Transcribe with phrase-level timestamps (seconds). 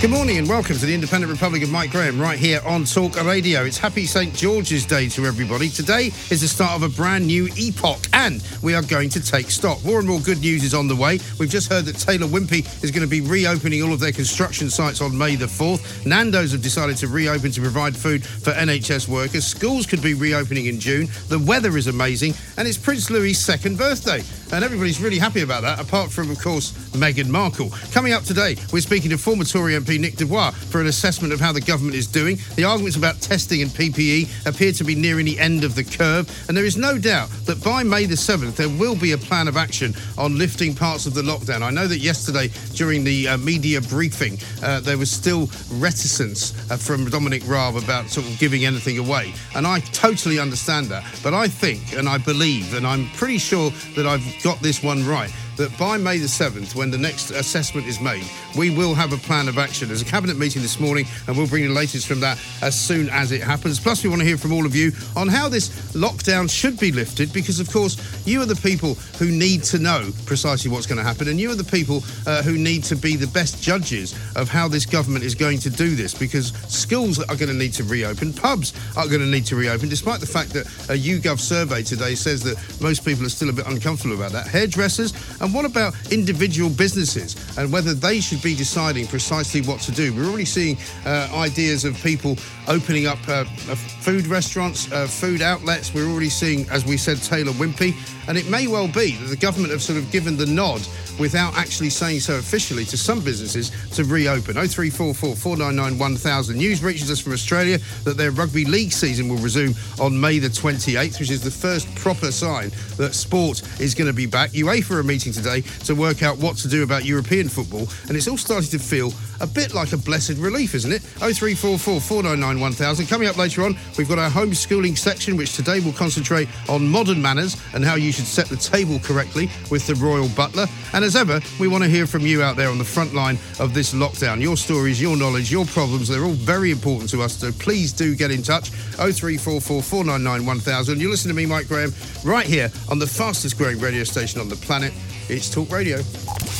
[0.00, 3.20] Good morning and welcome to the Independent Republic of Mike Graham right here on Talk
[3.24, 3.64] Radio.
[3.64, 4.32] It's Happy St.
[4.32, 5.68] George's Day to everybody.
[5.68, 9.50] Today is the start of a brand new epoch and we are going to take
[9.50, 9.84] stock.
[9.84, 11.18] More and more good news is on the way.
[11.40, 14.70] We've just heard that Taylor Wimpey is going to be reopening all of their construction
[14.70, 16.06] sites on May the 4th.
[16.06, 19.44] Nando's have decided to reopen to provide food for NHS workers.
[19.44, 21.08] Schools could be reopening in June.
[21.26, 24.22] The weather is amazing and it's Prince Louis' second birthday.
[24.50, 27.70] And everybody's really happy about that, apart from, of course, Meghan Markle.
[27.92, 31.34] Coming up today, we're speaking to former Tory MP Nick de Bois for an assessment
[31.34, 32.38] of how the government is doing.
[32.56, 36.28] The arguments about testing and PPE appear to be nearing the end of the curve,
[36.48, 39.48] and there is no doubt that by May the 7th, there will be a plan
[39.48, 41.60] of action on lifting parts of the lockdown.
[41.60, 46.78] I know that yesterday, during the uh, media briefing, uh, there was still reticence uh,
[46.78, 51.04] from Dominic Raab about sort of giving anything away, and I totally understand that.
[51.22, 55.06] But I think, and I believe, and I'm pretty sure that I've got this one
[55.06, 58.24] right that by May the 7th, when the next assessment is made,
[58.56, 59.88] we will have a plan of action.
[59.88, 63.10] There's a cabinet meeting this morning, and we'll bring the latest from that as soon
[63.10, 63.78] as it happens.
[63.80, 66.92] Plus, we want to hear from all of you on how this lockdown should be
[66.92, 70.98] lifted, because, of course, you are the people who need to know precisely what's going
[70.98, 74.14] to happen, and you are the people uh, who need to be the best judges
[74.36, 77.72] of how this government is going to do this, because schools are going to need
[77.72, 81.40] to reopen, pubs are going to need to reopen, despite the fact that a YouGov
[81.40, 84.46] survey today says that most people are still a bit uncomfortable about that.
[84.46, 89.92] Hairdressers, and what about individual businesses and whether they should be deciding precisely what to
[89.92, 90.14] do?
[90.14, 92.36] We're already seeing uh, ideas of people
[92.66, 93.44] opening up uh, uh,
[93.74, 95.94] food restaurants, uh, food outlets.
[95.94, 97.94] We're already seeing, as we said, Taylor Wimpey.
[98.28, 100.86] And it may well be that the government have sort of given the nod
[101.18, 104.54] without actually saying so officially to some businesses to reopen.
[104.54, 106.56] 0344 499 1000.
[106.56, 110.48] News reaches us from Australia that their rugby league season will resume on May the
[110.48, 114.50] 28th, which is the first proper sign that sport is going to be back.
[114.50, 118.28] UEFA are meeting today to work out what to do about European football, and it's
[118.28, 121.02] all starting to feel a bit like a blessed relief, isn't it?
[121.02, 123.06] 0344 499 1000.
[123.06, 127.22] Coming up later on, we've got our homeschooling section, which today will concentrate on modern
[127.22, 130.66] manners and how you should set the table correctly with the royal butler.
[130.92, 133.38] And as ever, we want to hear from you out there on the front line
[133.60, 134.40] of this lockdown.
[134.40, 138.16] Your stories, your knowledge, your problems, they're all very important to us, so please do
[138.16, 138.70] get in touch.
[138.70, 141.00] 0344 499 1000.
[141.00, 141.92] You listen to me, Mike Graham,
[142.24, 144.92] right here on the fastest growing radio station on the planet.
[145.28, 145.98] It's Talk Radio.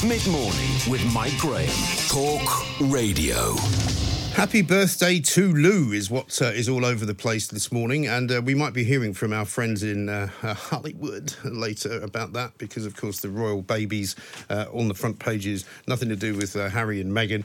[0.07, 1.69] Mid morning with Mike Graham.
[2.09, 3.57] Talk Radio.
[4.39, 8.31] Happy birthday to Lou is what uh, is all over the place this morning, and
[8.31, 12.57] uh, we might be hearing from our friends in uh, uh Hollywood later about that
[12.57, 14.15] because, of course, the royal babies
[14.49, 17.45] uh, on the front pages, nothing to do with uh, Harry and Meghan.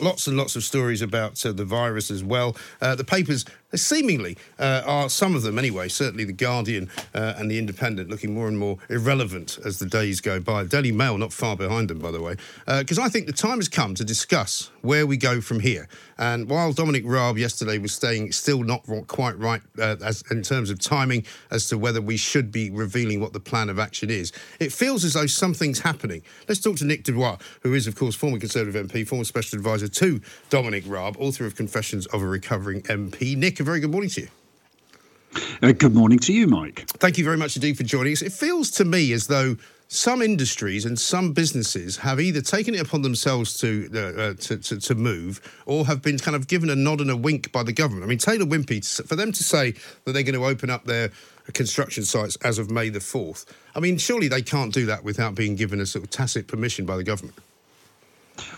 [0.00, 2.56] lots and lots of stories about the virus as well.
[2.78, 3.44] the papers
[3.74, 8.58] seemingly are some of them anyway certainly the guardian and the independent looking more and
[8.58, 12.22] more irrelevant as the days go by daily mail not far behind them by the
[12.22, 12.34] way
[12.78, 16.48] because i think the time has come to discuss where we go from here and
[16.48, 20.78] while dominic raab yesterday was staying still not quite right uh, as in terms of
[20.78, 24.72] timing as to whether we should be revealing what the plan of action is it
[24.72, 28.14] feels as though something's happening let's talk to nick de bois who is of course
[28.14, 32.80] former conservative mp former special advisor to dominic raab author of confessions of a recovering
[32.84, 34.28] mp nick a very good morning to you.
[35.62, 36.86] Uh, good morning to you, Mike.
[36.98, 38.22] Thank you very much indeed for joining us.
[38.22, 39.56] It feels to me as though
[39.88, 44.58] some industries and some businesses have either taken it upon themselves to, uh, uh, to,
[44.58, 47.62] to, to move or have been kind of given a nod and a wink by
[47.62, 48.04] the government.
[48.04, 49.72] I mean, Taylor Wimpey, for them to say
[50.04, 51.10] that they're going to open up their
[51.54, 55.34] construction sites as of May the 4th, I mean, surely they can't do that without
[55.34, 57.36] being given a sort of tacit permission by the government.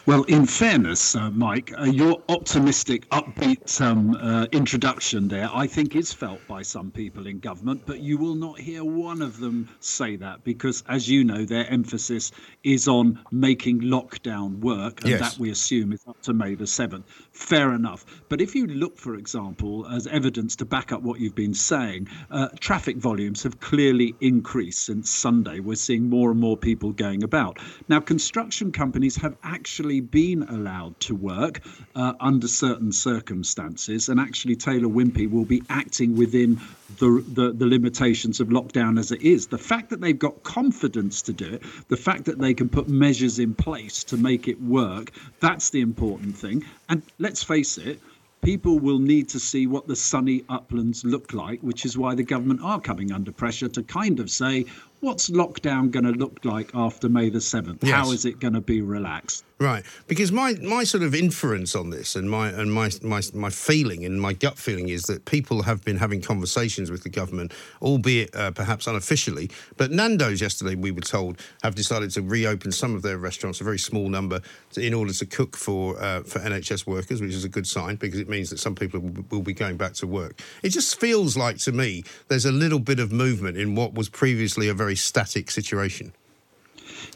[0.07, 5.95] Well, in fairness, uh, Mike, uh, your optimistic, upbeat um, uh, introduction there, I think,
[5.95, 9.69] is felt by some people in government, but you will not hear one of them
[9.81, 12.33] say that because, as you know, their emphasis
[12.65, 15.21] is on making lockdown work, and Yes.
[15.21, 17.05] that we assume is up to May the 7th.
[17.33, 18.05] Fair enough.
[18.29, 22.09] But if you look, for example, as evidence to back up what you've been saying,
[22.31, 25.61] uh, traffic volumes have clearly increased since Sunday.
[25.61, 27.59] We're seeing more and more people going about.
[27.89, 31.61] Now, construction companies have actually been allowed to work
[31.95, 36.61] uh, under certain circumstances, and actually, Taylor Wimpey will be acting within
[36.99, 39.47] the, the, the limitations of lockdown as it is.
[39.47, 42.89] The fact that they've got confidence to do it, the fact that they can put
[42.89, 46.65] measures in place to make it work, that's the important thing.
[46.89, 48.01] And let's face it,
[48.43, 52.23] people will need to see what the sunny uplands look like, which is why the
[52.23, 54.65] government are coming under pressure to kind of say,
[55.01, 57.83] what's lockdown going to look like after May the 7th?
[57.83, 58.13] How Yes.
[58.13, 59.45] is it going to be relaxed?
[59.59, 63.51] Right, because my, my sort of inference on this and my and my, my my
[63.51, 67.53] feeling and my gut feeling is that people have been having conversations with the government,
[67.83, 69.51] albeit uh, perhaps unofficially.
[69.77, 73.65] But Nando's yesterday, we were told, have decided to reopen some of their restaurants, a
[73.65, 74.41] very small number,
[74.73, 77.97] to, in order to cook for uh, for NHS workers, which is a good sign
[77.97, 80.41] because it means that some people will, will be going back to work.
[80.63, 84.09] It just feels like to me there's a little bit of movement in what was
[84.09, 86.13] previously a very static situation.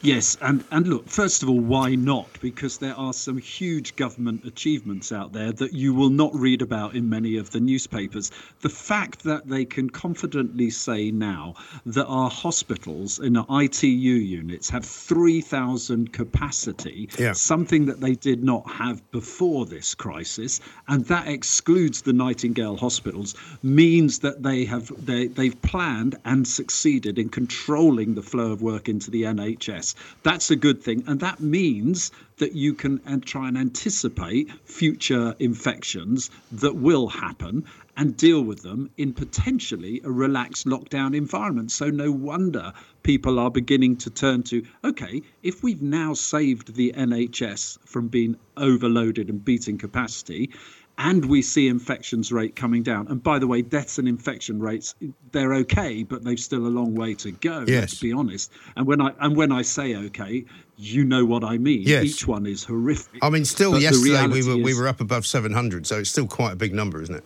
[0.01, 2.27] Yes, and, and look, first of all, why not?
[2.41, 6.95] Because there are some huge government achievements out there that you will not read about
[6.95, 8.31] in many of the newspapers.
[8.61, 11.55] The fact that they can confidently say now
[11.85, 17.33] that our hospitals in our ITU units have 3,000 capacity, Yeah.
[17.33, 23.35] something that they did not have before this crisis, and that excludes the Nightingale hospitals,
[23.63, 28.87] means that they have they, they've planned and succeeded in controlling the flow of work
[28.89, 29.74] into the NHS.
[30.23, 35.35] That's a good thing, and that means that you can uh, try and anticipate future
[35.39, 37.65] infections that will happen
[37.97, 41.71] and deal with them in potentially a relaxed lockdown environment.
[41.71, 42.73] So no wonder
[43.03, 48.35] people are beginning to turn to okay, if we've now saved the NHS from being
[48.57, 50.49] overloaded and beating capacity,
[50.97, 53.07] and we see infections rate coming down.
[53.07, 54.95] And by the way, deaths and infection rates
[55.31, 57.65] they're okay, but they've still a long way to go.
[57.67, 57.81] Yes.
[57.81, 58.51] Let's be honest.
[58.75, 60.45] And when I and when I say okay,
[60.77, 61.83] you know what I mean.
[61.83, 62.03] Yes.
[62.05, 63.19] Each one is horrific.
[63.21, 66.53] I mean, still yesterday we were we were up above 700, so it's still quite
[66.53, 67.25] a big number, isn't it?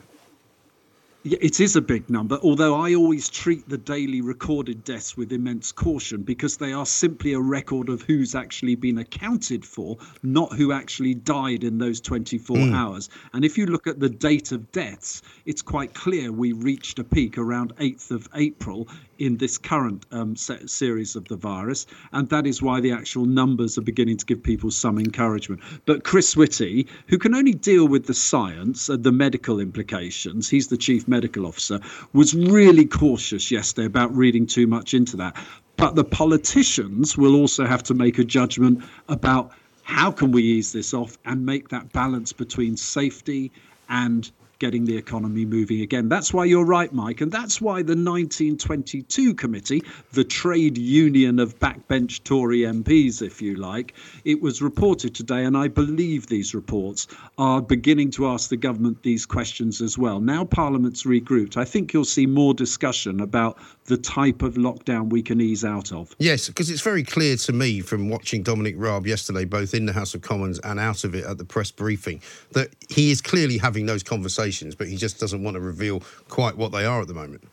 [1.26, 5.74] It is a big number, although I always treat the daily recorded deaths with immense
[5.74, 10.72] caution because they are simply a record of who's actually been accounted for, not who
[10.72, 12.74] actually died in those 24 hmm.
[12.74, 13.10] hours.
[13.34, 17.04] And if you look at the date of deaths, it's quite clear we reached a
[17.04, 18.88] peak around 8th of April
[19.20, 21.86] in this current um, se- series of the virus.
[22.12, 25.62] And that is why the actual numbers are beginning to give people some encouragement.
[25.86, 30.70] But Chris Whitty, who can only deal with the science and the medical implications, he's
[30.70, 31.80] the chief medical officer,
[32.14, 35.36] was really cautious yesterday about reading too much into that.
[35.76, 39.52] But the politicians will also have to make a judgment about
[39.84, 43.52] how can we ease this off and make that balance between safety
[43.90, 44.30] and
[44.60, 46.10] getting the economy moving again.
[46.10, 47.22] That's why you're right, Mike.
[47.22, 53.56] And that's why the 1922 committee, the trade union of backbench Tory MPs, if you
[53.56, 53.94] like,
[54.26, 55.46] it was reported today.
[55.46, 57.08] And I believe these reports
[57.38, 60.20] are beginning to ask the government these questions as well.
[60.20, 65.24] Now Parliament's regrouped, I think you'll see more discussion about the type of lockdown we
[65.24, 66.16] can ease out of.
[66.20, 69.94] Yes, because it's very clear to me from watching Dominic Raab yesterday, both in the
[69.94, 72.22] House of Commons and out of it at the press briefing,
[72.52, 76.58] that he is clearly having those conversations, but he just doesn't want to reveal quite
[76.58, 77.44] what they are at the moment.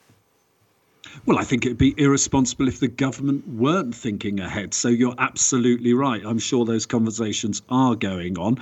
[1.24, 4.74] Well, I think it'd be irresponsible if the government weren't thinking ahead.
[4.74, 6.22] So you're absolutely right.
[6.24, 8.58] I'm sure those conversations are going on.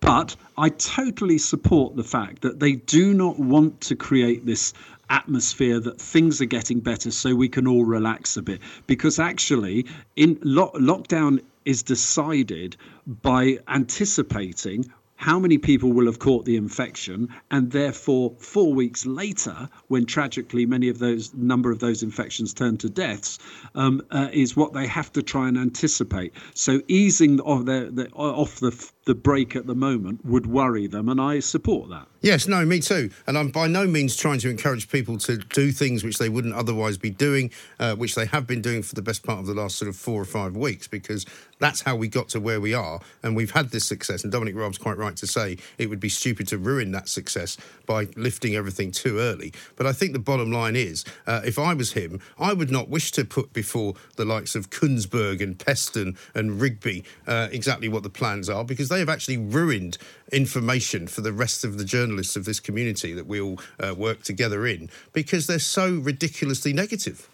[0.00, 4.72] But I totally support the fact that they do not want to create this
[5.10, 8.60] atmosphere that things are getting better so we can all relax a bit.
[8.86, 9.86] Because actually,
[10.16, 12.76] in lo- lockdown is decided
[13.22, 19.68] by anticipating how many people will have caught the infection and therefore four weeks later
[19.88, 23.36] when tragically many of those number of those infections turn to deaths
[23.74, 26.32] um, uh, is what they have to try and anticipate.
[26.54, 28.70] So easing of the, the off the
[29.08, 32.80] the break at the moment would worry them and i support that Yes, no, me
[32.80, 33.10] too.
[33.28, 36.54] And I'm by no means trying to encourage people to do things which they wouldn't
[36.54, 39.54] otherwise be doing, uh, which they have been doing for the best part of the
[39.54, 41.24] last sort of four or five weeks, because
[41.60, 43.00] that's how we got to where we are.
[43.22, 44.24] And we've had this success.
[44.24, 47.56] And Dominic Raab's quite right to say it would be stupid to ruin that success
[47.86, 49.52] by lifting everything too early.
[49.76, 52.88] But I think the bottom line is uh, if I was him, I would not
[52.88, 58.02] wish to put before the likes of Kuenssberg and Peston and Rigby uh, exactly what
[58.02, 59.96] the plans are, because they they have actually ruined
[60.32, 64.24] information for the rest of the journalists of this community that we all uh, work
[64.24, 67.28] together in because they're so ridiculously negative.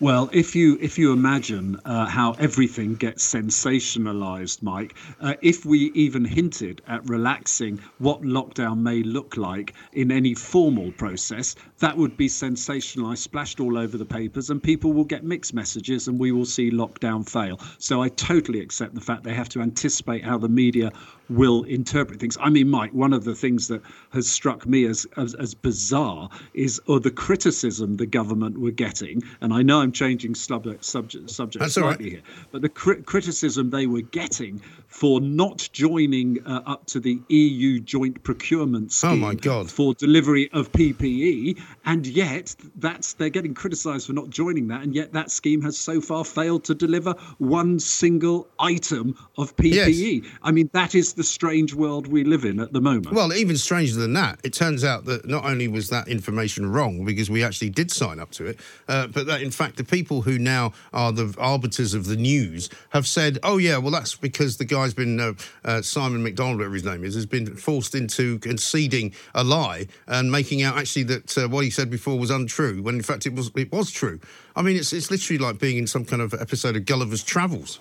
[0.00, 5.92] Well, if you if you imagine uh, how everything gets sensationalized, Mike, uh, if we
[5.92, 11.54] even hinted at relaxing what lockdown may look like in any formal process,
[11.84, 16.08] that would be sensationalized, splashed all over the papers, and people will get mixed messages,
[16.08, 17.60] and we will see lockdown fail.
[17.78, 20.90] So I totally accept the fact they have to anticipate how the media
[21.28, 22.38] will interpret things.
[22.40, 23.82] I mean, Mike, one of the things that
[24.14, 29.22] has struck me as as, as bizarre is or the criticism the government were getting,
[29.42, 32.12] and I know I'm changing subject subject subject That's slightly right.
[32.14, 37.20] here, but the cri- criticism they were getting for not joining uh, up to the
[37.28, 39.70] EU joint procurement scheme Oh, my God.
[39.70, 44.94] for delivery of PPE, and yet that's they're getting criticised for not joining that, and
[44.94, 50.26] yet that scheme has so far failed to deliver one single item of PPE.
[50.42, 53.12] I mean, that is the strange world we live in at the moment.
[53.12, 57.04] Well, even stranger than that, it turns out that not only was that information wrong
[57.04, 60.22] because we actually did sign up to it, uh, but that in fact the people
[60.22, 64.56] who now are the arbiters of the news have said, "Oh yeah, well that's because
[64.56, 65.32] the guy's been uh,
[65.64, 70.30] uh, Simon McDonald, whatever his name is, has been forced into conceding a lie and
[70.30, 73.34] making out actually that uh, what he said before was untrue when in fact it
[73.34, 74.20] was it was true."
[74.56, 77.80] I mean, it's it's literally like being in some kind of episode of Gulliver's Travels.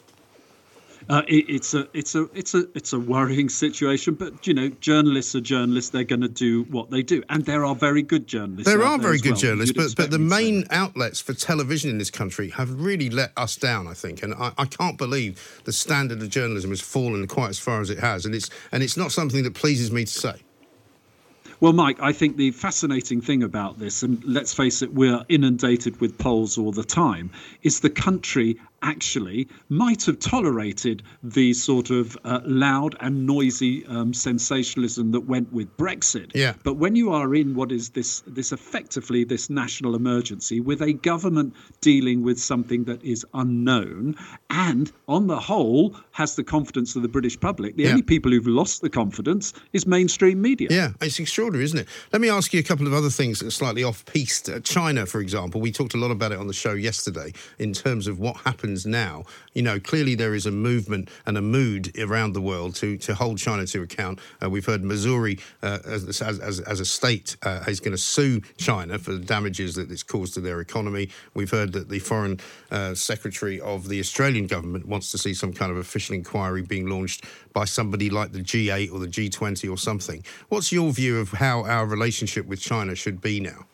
[1.10, 4.70] Uh, it, it's a it's a it's a it's a worrying situation, but you know,
[4.80, 5.89] journalists are journalists.
[5.92, 8.72] They're going to do what they do, and there are very good journalists.
[8.72, 9.39] There are very good well.
[9.39, 12.50] journalists, You'd but, but the me to say main outlets for television in this country
[12.51, 14.24] have really let us down, I think.
[14.24, 17.89] And I, I can't believe the standard of journalism has fallen quite as far as
[17.89, 18.25] it has.
[18.25, 20.36] And it's, and it's not something that pleases me to say.
[21.63, 26.01] Well, Mike, I think the fascinating thing about this, and let's face it, we're inundated
[26.01, 32.18] with polls all the time, is the country actually might have tolerated the sort of
[32.25, 36.32] uh, loud and noisy um, sensationalism that went with Brexit.
[36.36, 36.54] Yeah.
[36.63, 40.94] But when you are in what is this this effectively this national emergency with a
[40.94, 44.16] government dealing with something that is unknown
[44.50, 47.90] and on the whole has the confidence of the British public, the Yeah.
[47.92, 50.68] only people who've lost the confidence is mainstream media.
[50.70, 51.88] Yeah, it's extraordinary, isn't it?
[52.12, 54.50] Let me ask you a couple of other things that are slightly off piste.
[54.50, 57.74] Uh, China, for example, we talked a lot about it on the show yesterday in
[57.74, 58.36] terms of what
[58.74, 59.24] happens now.
[59.53, 63.13] You know, clearly there is a movement and a mood around the world to, to
[63.13, 64.20] hold China to account.
[64.42, 68.42] Uh, we've heard Missouri, uh, as, as, as, a state, uh, is going to sue
[68.58, 71.10] China for the damages that it's caused to their economy.
[71.36, 72.39] We've heard that the Foreign
[72.72, 76.88] uh, Secretary of the Australian government wants to see some kind of official inquiry being
[76.88, 80.24] launched by somebody like the G8 or the G20 or something.
[80.50, 83.68] What's your view of how our relationship with China should be now?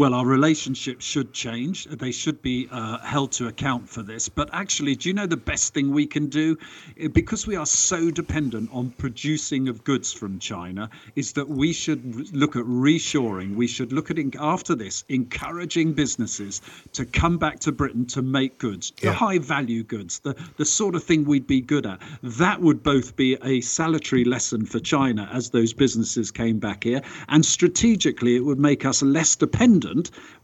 [0.00, 1.84] Well, our relationships should change.
[1.84, 4.30] They should be uh, held to account for this.
[4.30, 6.56] But actually, do you know the best thing we can do?
[6.98, 11.74] Eh, Because we are so dependent on producing of goods from China, is that we
[11.74, 13.56] should look at reshoring.
[13.56, 16.62] We should look at, after this, encouraging businesses
[16.94, 20.94] to come back to Britain to make goods, the high value goods, the, the sort
[20.94, 22.00] of thing we'd be good at.
[22.22, 27.02] That would both be a salutary lesson for China as those businesses came back here,
[27.28, 29.89] and strategically, it would make us less dependent,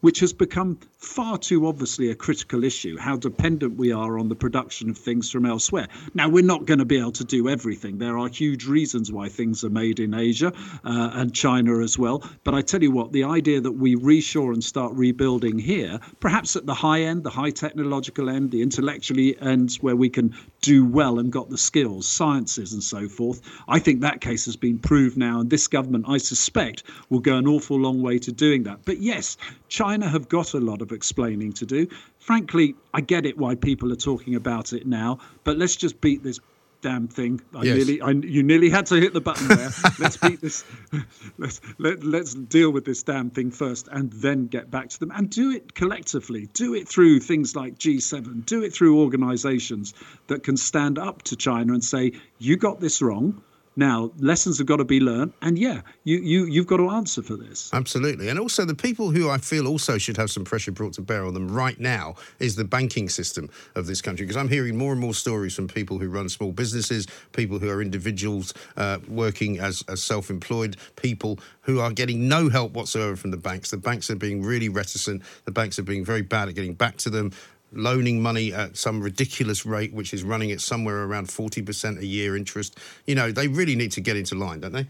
[0.01, 4.35] which has become far too obviously a critical issue how dependent we are on the
[4.35, 5.89] production of things from elsewhere.
[6.15, 7.99] Now, we're not going to be able to do everything.
[7.99, 10.53] There are huge reasons why things are made in Asia
[10.85, 12.23] uh, and China as well.
[12.45, 16.57] But I tell you what, the idea that we reshore and start rebuilding here, perhaps
[16.57, 20.35] at the high end, the high technological end, the intellectually ends where we can
[20.67, 23.41] do well and got the skills, sciences, and so forth.
[23.69, 27.37] I think that case has been proved now, and this government, I suspect, will go
[27.37, 28.81] an awful long way to doing that.
[28.85, 29.37] But yes,
[29.69, 31.87] China have got a lot of explaining to do.
[32.19, 36.25] Frankly, I get it why people are talking about it now, but let's just beat
[36.25, 36.41] this
[36.87, 37.41] damn thing.
[37.53, 37.77] I Yes.
[37.77, 39.73] nearly, I, you nearly had to hit the button there.
[39.99, 40.65] let's beat this.
[41.39, 45.11] Let's let, let's deal with this damn thing first, and then get back to them,
[45.11, 46.49] and do it collectively.
[46.55, 48.47] Do it through things like G7.
[48.47, 49.95] Do it through organisations
[50.29, 53.43] that can stand up to China and say, "You got this wrong."
[53.77, 57.23] Now lessons have got to be learned, and yeah, you you you've got to answer
[57.23, 57.71] for this.
[57.75, 58.29] Absolutely.
[58.29, 61.27] And also, the people who I feel also should have some pressure brought to bear
[61.27, 64.25] on them right now is the banking system of this country.
[64.25, 67.69] Because I'm hearing more and more stories from people who run small businesses, people who
[67.69, 73.17] are individuals uh, working as, as self employed people who are getting no help whatsoever
[73.17, 73.71] from the banks.
[73.71, 76.97] The banks are being really reticent, the banks are being very bad at getting back
[76.99, 77.33] to them.
[77.77, 82.37] Loaning money at some ridiculous rate, which is running at somewhere around 40% a year
[82.37, 82.79] interest.
[83.07, 84.87] You know, they really need to get into line, don't they?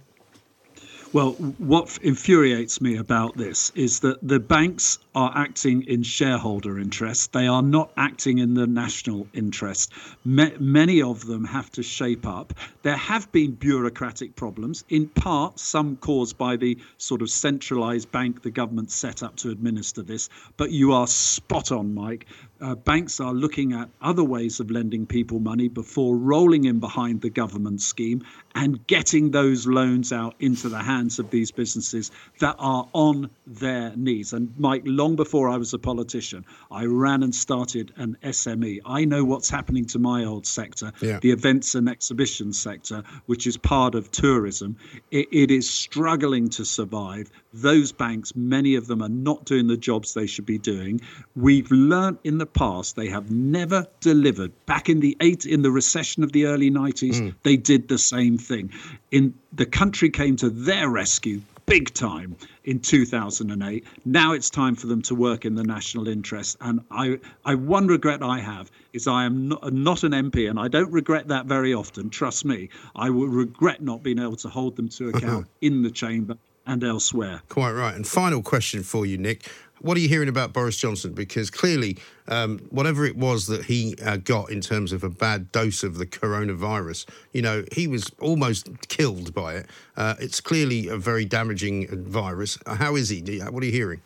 [1.13, 7.33] Well, what infuriates me about this is that the banks are acting in shareholder interest.
[7.33, 9.93] They are not acting in the national interest.
[10.25, 12.53] many of them have to shape up.
[12.83, 18.43] There have been bureaucratic problems, in part, some caused by the sort of centralized bank
[18.43, 20.29] the government set up to administer this.
[20.57, 22.27] But you are spot on, Mike
[22.61, 27.21] uh, banks are looking at other ways of lending people money before rolling in behind
[27.21, 32.11] the government scheme and getting those loans out into the hands of these businesses
[32.41, 34.33] that are on their knees.
[34.33, 38.81] And Mike, long before I was a politician, I ran and started an SME.
[38.87, 41.19] I know what's happening to my old sector, yeah.
[41.21, 44.77] the events and exhibition sector, which is part of tourism.
[45.11, 47.31] it, it is struggling to survive.
[47.53, 51.01] Those banks, many of them are not doing the jobs they should be doing.
[51.35, 54.53] We've learned in the the past, they have never delivered.
[54.67, 57.35] Back in the eight in the recession of the early 90s, mm.
[57.43, 58.71] they did the same thing.
[59.11, 63.85] In the country came to their rescue big time in 2008.
[64.05, 66.57] Now it's time for them to work in the national interest.
[66.61, 70.61] And I, I one regret I have is I am not, not an MP, and
[70.61, 72.09] I don't regret that very often.
[72.09, 75.91] Trust me, I will regret not being able to hold them to account in the
[75.91, 76.37] chamber
[76.67, 77.43] and elsewhere.
[77.49, 77.95] Quite right.
[77.95, 79.49] And final question for you, Nick
[79.81, 81.13] what are you hearing about Boris Johnson?
[81.13, 85.53] Because clearly, um, whatever it was that he uh, got in terms of a bad
[85.53, 89.67] dose of the coronavirus, you know, he was almost killed by it.
[89.97, 92.59] Uh, it's clearly a very damaging virus.
[92.67, 93.21] How is he?
[93.41, 94.01] What are you hearing?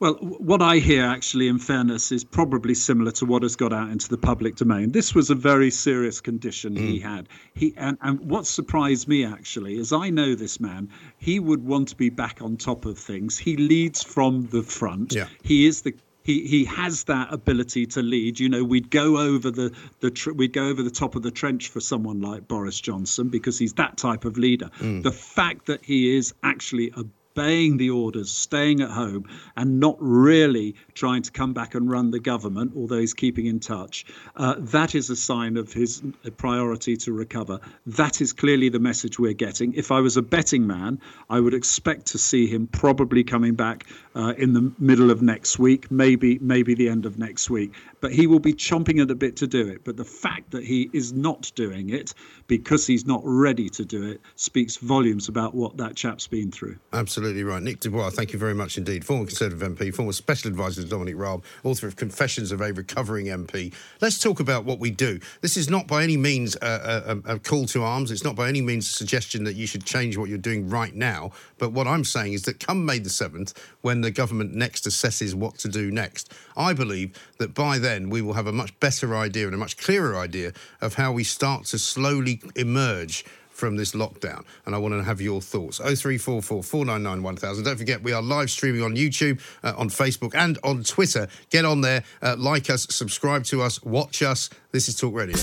[0.00, 3.90] Well, what I hear, actually, in fairness, is probably similar to what has got out
[3.90, 4.92] into the public domain.
[4.92, 6.78] This was a very serious condition mm.
[6.78, 7.28] he had.
[7.52, 10.88] He and, and what surprised me actually is I know this man.
[11.18, 13.36] He would want to be back on top of things.
[13.36, 15.12] He leads from the front.
[15.12, 15.28] Yeah.
[15.42, 18.40] He is the he he has that ability to lead.
[18.40, 21.30] You know, we'd go over the the tr- we'd go over the top of the
[21.30, 24.70] trench for someone like Boris Johnson because he's that type of leader.
[24.78, 25.02] Mm.
[25.02, 27.04] The fact that he is actually a
[27.36, 32.10] obeying the orders, staying at home, and not really trying to come back and run
[32.10, 34.04] the government, although he's keeping in touch,
[34.36, 36.02] uh, that is a sign of his
[36.36, 37.58] priority to recover.
[37.86, 39.72] That is clearly the message we're getting.
[39.74, 43.86] If I was a betting man, I would expect to see him probably coming back
[44.14, 47.72] uh, in the middle of next week, maybe maybe the end of next week.
[48.00, 49.84] But he will be chomping at the bit to do it.
[49.84, 52.14] But the fact that he is not doing it
[52.46, 56.76] because he's not ready to do it speaks volumes about what that chap's been through.
[56.92, 57.62] Absolutely right.
[57.62, 59.04] Nick de Bois, thank you very much indeed.
[59.04, 63.26] Former Conservative MP, former Special Advisor to Dominic Raab, author of Confessions of a Recovering
[63.26, 63.72] MP.
[64.00, 65.20] Let's talk about what we do.
[65.40, 68.10] This is not by any means a, a, a call to arms.
[68.10, 70.94] It's not by any means a suggestion that you should change what you're doing right
[70.94, 71.32] now.
[71.58, 75.34] But what I'm saying is that come May the 7th, when the government next assesses
[75.34, 79.16] what to do next, I believe that by then we will have a much better
[79.16, 83.24] idea and a much clearer idea of how we start to slowly emerge
[83.60, 84.44] from this lockdown.
[84.66, 85.78] And I want to have your thoughts.
[85.78, 87.64] 0344 499 1000.
[87.64, 91.28] Don't forget, we are live streaming on YouTube, uh, on Facebook, and on Twitter.
[91.50, 94.50] Get on there, uh, like us, subscribe to us, watch us.
[94.72, 95.36] This is Talk Radio.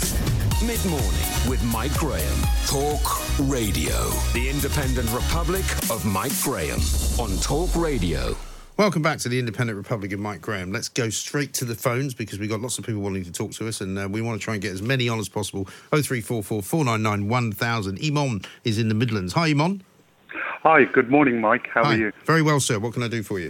[0.65, 2.37] Mid morning with Mike Graham.
[2.65, 4.09] Talk Radio.
[4.33, 6.79] The independent republic of Mike Graham
[7.19, 8.35] on Talk Radio.
[8.77, 10.71] Welcome back to the Independent Republican, Mike Graham.
[10.71, 13.49] Let's go straight to the phones because we've got lots of people wanting to talk
[13.53, 15.65] to us and uh, we want to try and get as many on as possible.
[15.89, 17.97] 0344 499 1000.
[17.97, 19.33] Imon is in the Midlands.
[19.33, 19.81] Hi, Imon.
[20.61, 21.67] Hi, good morning, Mike.
[21.73, 21.93] How Hi.
[21.93, 22.11] are you?
[22.25, 22.77] Very well, sir.
[22.77, 23.49] What can I do for you?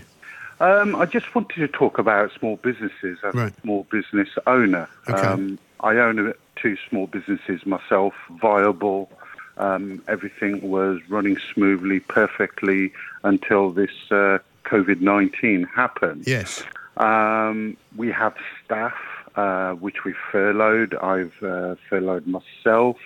[0.61, 3.51] Um, I just wanted to talk about small businesses as right.
[3.51, 4.87] a small business owner.
[5.09, 5.19] Okay.
[5.19, 9.11] Um, I own two small businesses myself, viable.
[9.57, 12.93] Um, everything was running smoothly, perfectly
[13.25, 14.37] until this uh,
[14.69, 16.23] COVID 19 happened.
[16.27, 16.63] Yes.
[16.97, 18.95] Um, we have staff
[19.37, 20.95] uh, which we furloughed.
[20.95, 22.97] I've uh, furloughed myself.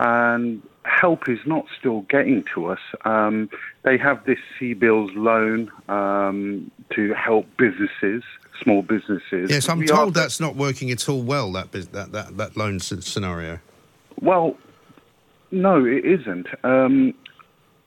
[0.00, 2.78] And help is not still getting to us.
[3.04, 3.50] Um,
[3.82, 8.22] they have this CBILS loan um, to help businesses,
[8.62, 9.50] small businesses.
[9.50, 12.80] Yes, I'm we told that's not working at all well, that, that, that, that loan
[12.80, 13.58] scenario.
[14.22, 14.56] Well,
[15.50, 16.46] no, it isn't.
[16.64, 17.12] Um,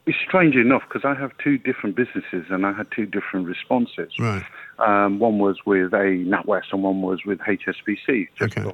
[0.06, 4.12] it's strange enough because I have two different businesses and I had two different responses.
[4.20, 4.44] Right.
[4.80, 8.30] Um, one was with a NatWest and one was with HSBC.
[8.42, 8.62] okay.
[8.62, 8.74] For,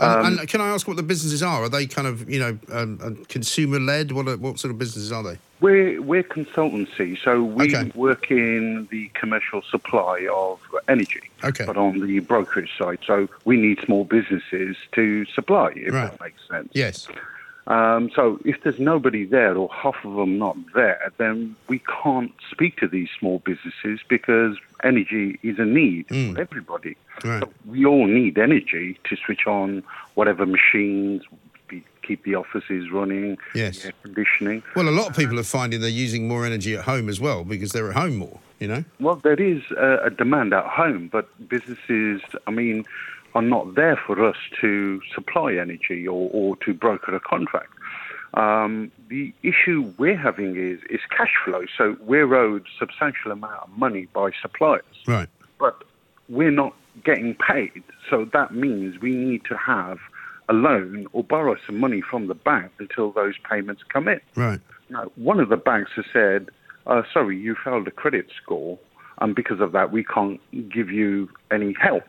[0.00, 1.64] um, and, and, can I ask what the businesses are?
[1.64, 4.12] Are they kind of you know um, uh, consumer led?
[4.12, 5.38] What what sort of businesses are they?
[5.60, 7.90] We're we're consultancy, so we okay.
[7.96, 11.64] work in the commercial supply of energy, okay.
[11.64, 13.00] but on the brokerage side.
[13.04, 16.12] So we need small businesses to supply, if right.
[16.12, 16.68] that makes sense.
[16.74, 17.08] Yes.
[17.68, 22.32] Um, so if there's nobody there or half of them not there, then we can't
[22.50, 26.34] speak to these small businesses because energy is a need mm.
[26.34, 26.96] for everybody.
[27.22, 27.42] Right.
[27.42, 29.82] So we all need energy to switch on
[30.14, 31.22] whatever machines,
[31.68, 33.84] be keep the offices running, Yes.
[33.84, 34.62] air conditioning.
[34.74, 37.44] Well, a lot of people are finding they're using more energy at home as well
[37.44, 38.40] because they're at home more.
[38.60, 38.84] You know.
[38.98, 42.86] Well, there is a, a demand at home, but businesses, I mean,
[43.34, 47.72] are not there for us to supply energy or, or to broker a contract.
[48.34, 51.64] Um, the issue we're having is, is cash flow.
[51.76, 55.28] So we're owed substantial amount of money by suppliers, Right.
[55.58, 55.82] but
[56.28, 57.82] we're not getting paid.
[58.10, 59.98] So that means we need to have
[60.48, 64.20] a loan or borrow some money from the bank until those payments come in.
[64.34, 64.60] Right.
[64.90, 66.48] Now, one of the banks has said,
[66.86, 68.78] uh, sorry, you failed a credit score,
[69.20, 72.04] and because of that, we can't give you any help.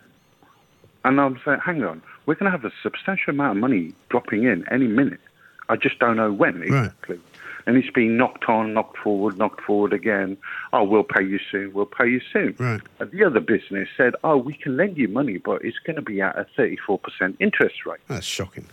[1.06, 4.44] And I'm saying, hang on, we're going to have a substantial amount of money dropping
[4.44, 5.22] in any minute.
[5.70, 7.20] I just don't know when exactly.
[7.66, 10.38] And it's been knocked on, knocked forward, knocked forward again.
[10.74, 12.56] Oh, we'll pay you soon, we'll pay you soon.
[12.58, 12.82] Right.
[13.00, 16.02] And the other business said, oh, we can lend you money, but it's going to
[16.02, 18.00] be at a 34% interest rate.
[18.08, 18.66] That's shocking.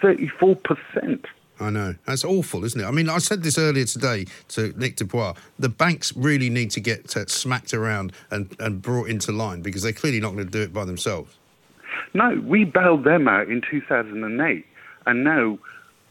[0.00, 1.26] 34%.
[1.60, 1.94] I know.
[2.06, 2.84] That's awful, isn't it?
[2.84, 5.34] I mean, I said this earlier today to Nick de Bois.
[5.58, 9.82] The banks really need to get uh, smacked around and, and brought into line because
[9.82, 11.36] they're clearly not going to do it by themselves.
[12.14, 14.66] No, we bailed them out in 2008,
[15.06, 15.58] and now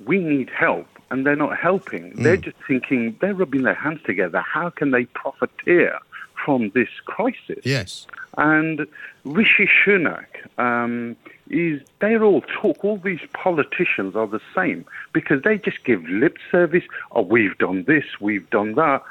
[0.06, 2.14] we need help, and they're not helping.
[2.16, 4.40] They're just thinking, they're rubbing their hands together.
[4.40, 6.00] How can they profiteer
[6.46, 7.60] from this crisis?
[7.64, 8.08] Yes.
[8.40, 8.88] And
[9.26, 10.26] Rishi Sunak
[10.58, 11.18] um,
[11.50, 16.38] is, they're all talk, all these politicians are the same because they just give lip
[16.50, 16.86] service.
[17.12, 19.04] Oh, we've done this, we've done that.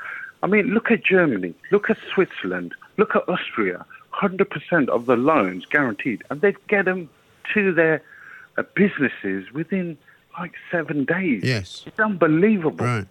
[0.42, 3.84] I mean, look at Germany, look at Switzerland, look at Austria.
[4.14, 7.10] 100% of the loans guaranteed, and they get them
[7.52, 8.02] to their
[8.56, 9.98] uh, businesses within
[10.38, 11.44] like seven days.
[11.44, 11.84] Yes.
[11.86, 12.86] It's unbelievable.
[12.86, 13.06] Right.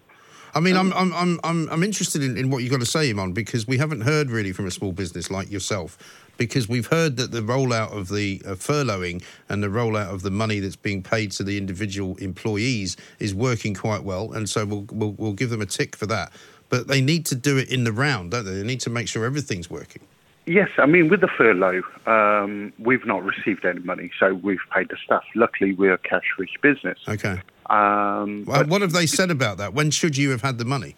[0.54, 3.10] I mean, I'm, I'm, I'm, I'm, I'm interested in, in what you've got to say,
[3.10, 5.98] Iman, because we haven't heard really from a small business like yourself.
[6.38, 10.30] Because we've heard that the rollout of the uh, furloughing and the rollout of the
[10.30, 14.86] money that's being paid to the individual employees is working quite well, and so we'll,
[14.92, 16.32] we'll, we'll give them a tick for that.
[16.70, 18.54] But they need to do it in the round, don't they?
[18.54, 20.04] They need to make sure everything's working.
[20.46, 24.90] Yes, I mean, with the furlough, um, we've not received any money, so we've paid
[24.90, 25.24] the staff.
[25.36, 27.00] Luckily, we're a cash rich business.
[27.08, 27.42] Okay.
[27.70, 29.74] Um, Well, what have they said about that?
[29.74, 30.96] When should you have had the money?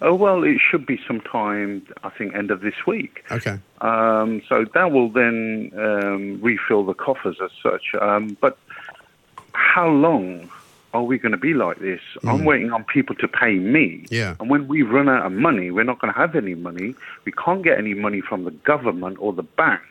[0.00, 3.24] oh, well, it should be sometime, I think, end of this week.
[3.30, 3.58] Okay.
[3.80, 7.94] Um, so that will then um, refill the coffers as such.
[8.00, 8.58] Um, but
[9.54, 10.48] how long
[10.94, 12.00] are we going to be like this?
[12.24, 14.06] I'm waiting on people to pay me.
[14.10, 14.36] Yeah.
[14.40, 16.94] And when we run out of money, we're not going to have any money.
[17.24, 19.84] We can't get any money from the government or the banks.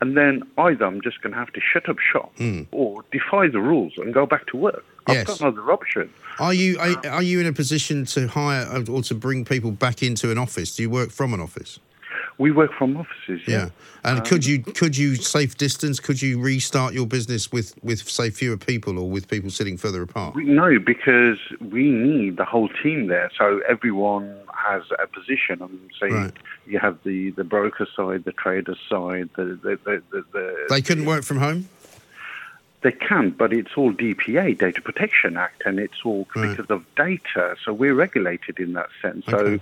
[0.00, 2.32] And then either I'm just going to have to shut up shop
[2.72, 4.84] or defy the rules and go back to work.
[5.08, 5.20] Yes.
[5.20, 6.10] I've got no other option.
[6.38, 9.70] Are you are, um, are you in a position to hire or to bring people
[9.70, 10.74] back into an office?
[10.76, 11.78] Do you work from an office?
[12.36, 13.42] We work from offices.
[13.46, 13.68] Yeah.
[14.02, 16.00] And um, could you could you safe distance?
[16.00, 20.02] Could you restart your business with with say fewer people or with people sitting further
[20.02, 20.34] apart?
[20.34, 23.30] We, no, because we need the whole team there.
[23.38, 25.62] So everyone has a position.
[25.62, 26.32] I'm saying Right.
[26.66, 30.82] you have the, the broker side, the trader side, the the, the, the, the They
[30.82, 31.68] couldn't work from home.
[32.84, 36.50] They can, but it's all DPA, Data Protection Act, and it's all Right.
[36.50, 37.56] because of data.
[37.64, 39.26] So we're regulated in that sense.
[39.26, 39.56] Okay.
[39.56, 39.60] So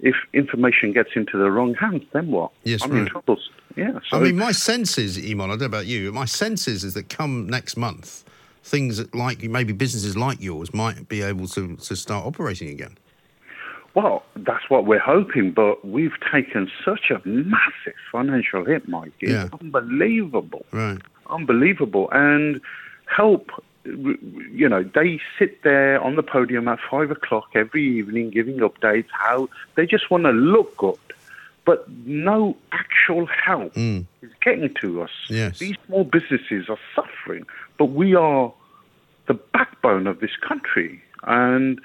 [0.00, 2.50] if information gets into the wrong hands, then what?
[2.64, 3.40] Yes, I'm in trouble.
[3.74, 3.98] Yeah.
[4.10, 6.12] So I mean, my sense is, Iman, I don't know about you.
[6.12, 8.22] My sense is, is that come next month,
[8.62, 12.98] things that like maybe businesses like yours might be able to to start operating again.
[13.98, 19.10] Well, that's what we're hoping, but we've taken such a massive financial hit, Mike.
[19.18, 19.48] It's Yeah.
[19.60, 20.64] unbelievable.
[20.70, 20.98] Right.
[21.28, 22.08] Unbelievable.
[22.12, 22.60] And
[23.06, 23.50] help,
[23.84, 29.08] you know, they sit there on the podium at five o'clock every evening giving updates
[29.10, 30.94] how they just want to look good.
[31.64, 34.06] But no actual help mm.
[34.22, 35.10] is getting to us.
[35.28, 35.58] Yes.
[35.58, 37.46] These small businesses are suffering,
[37.78, 38.52] but we are
[39.26, 41.02] the backbone of this country.
[41.24, 41.80] And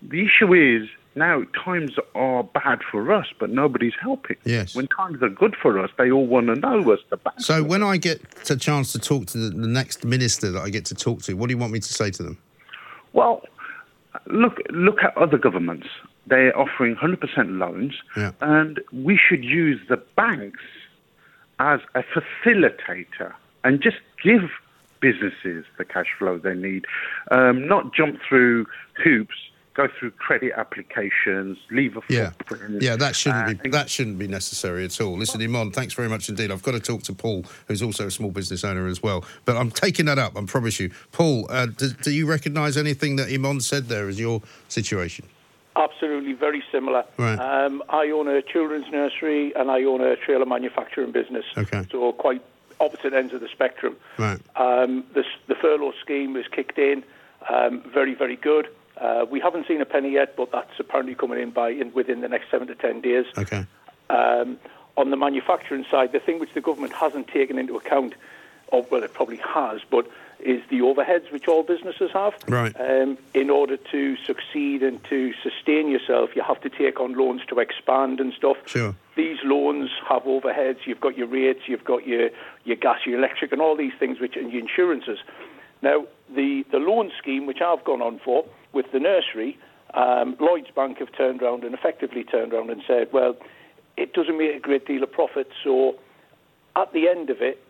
[0.00, 0.88] the issue is
[1.18, 4.36] now times are bad for us, but nobody's helping.
[4.44, 4.74] Yes.
[4.74, 7.40] When times are good for us, they all want to know us the bad.
[7.40, 10.70] So when I get a chance to talk to the, the next minister that I
[10.70, 12.38] get to talk to, what do you want me to say to them?
[13.12, 13.42] Well,
[14.26, 15.88] look look at other governments.
[16.26, 18.32] They're offering 100% loans, Yeah.
[18.42, 20.60] and we should use the banks
[21.58, 23.32] as a facilitator
[23.64, 24.42] and just give
[25.00, 26.84] businesses the cash flow they need,
[27.30, 28.66] um, not jump through
[29.02, 29.34] hoops,
[29.78, 32.82] go through credit applications, leave a Yeah, footprint.
[32.82, 35.16] yeah, that shouldn't uh, be that shouldn't be necessary at all.
[35.16, 36.50] Listen, Iman, thanks very much indeed.
[36.50, 39.24] I've got to talk to Paul, who's also a small business owner as well.
[39.44, 40.36] But I'm taking that up.
[40.36, 41.46] I promise you, Paul.
[41.48, 45.26] Uh, do, do you recognise anything that Iman said there as your situation?
[45.76, 47.04] Absolutely, very similar.
[47.16, 47.36] Right.
[47.38, 51.44] Um, I own a children's nursery and I own a trailer manufacturing business.
[51.56, 51.86] Okay.
[51.92, 52.42] So quite
[52.80, 53.96] opposite ends of the spectrum.
[54.18, 54.40] Right.
[54.56, 57.04] Um, the, the furlough scheme was kicked in,
[57.48, 58.66] um, very, very good.
[59.00, 62.20] Uh, we haven't seen a penny yet, but that's apparently coming in by in, within
[62.20, 63.26] the next seven to ten days.
[63.36, 63.64] Okay.
[64.10, 64.58] Um,
[64.96, 68.14] on the manufacturing side, the thing which the government hasn't taken into account,
[68.68, 72.34] or well, it probably has, but is the overheads which all businesses have.
[72.48, 72.74] Right.
[72.78, 77.42] Um, in order to succeed and to sustain yourself, you have to take on loans
[77.48, 78.56] to expand and stuff.
[78.66, 78.94] Sure.
[79.16, 80.78] These loans have overheads.
[80.86, 82.30] You've got your rates, you've got your,
[82.64, 85.18] your gas, your electric, and all these things, which and your insurances.
[85.82, 88.44] Now, the, the loan scheme which I've gone on for
[88.78, 89.58] with the nursery,
[89.94, 93.34] um, Lloyd's Bank have turned around and effectively turned around and said, well,
[93.96, 95.96] it doesn't make a great deal of profit, so
[96.76, 97.60] at the end of it,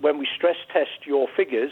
[0.00, 1.70] when we stress test your figures,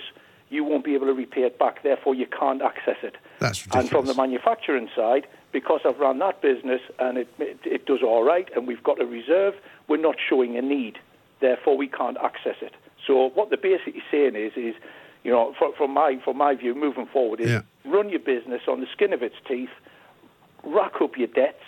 [0.49, 1.83] you won't be able to repay it back.
[1.83, 3.17] Therefore, you can't access it.
[3.41, 3.83] That's ridiculous.
[3.83, 8.03] And from the manufacturing side, because I've run that business and it, it, it does
[8.05, 9.55] all right, and we've got a reserve,
[9.89, 10.99] we're not showing a need.
[11.41, 12.75] Therefore, we can't access it.
[13.05, 14.77] So what they're basically saying is, is
[15.29, 17.63] you know, from, from my from my view, moving forward, is Yeah.
[17.85, 19.69] run your business on the skin of its teeth,
[20.65, 21.63] rack up your debts,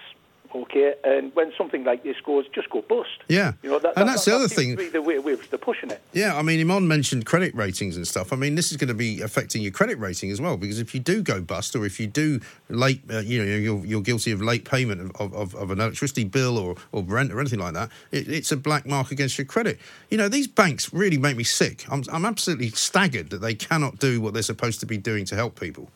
[0.55, 3.19] okay, and when something like this goes, just go bust.
[3.29, 3.53] Yeah.
[3.63, 4.77] You know, that, And that- that's that- the other thing.
[4.77, 5.03] the
[5.41, 6.01] way, way they're pushing it.
[6.13, 8.33] Yeah, I mean, Iman mentioned credit ratings and stuff.
[8.33, 10.95] I mean, this is going to be affecting your credit rating as well because if
[10.95, 14.33] you do go bust or if you do late, uh, you know, you're, you're guilty
[14.33, 17.75] of late payment of, of, of an electricity bill or, or rent or anything like
[17.75, 19.79] that, it, it's a black mark against your credit.
[20.11, 21.85] You know, these banks really make me sick.
[21.91, 25.37] I'm, I'm absolutely staggered that they cannot do what they're supposed to be doing to
[25.37, 25.91] help people.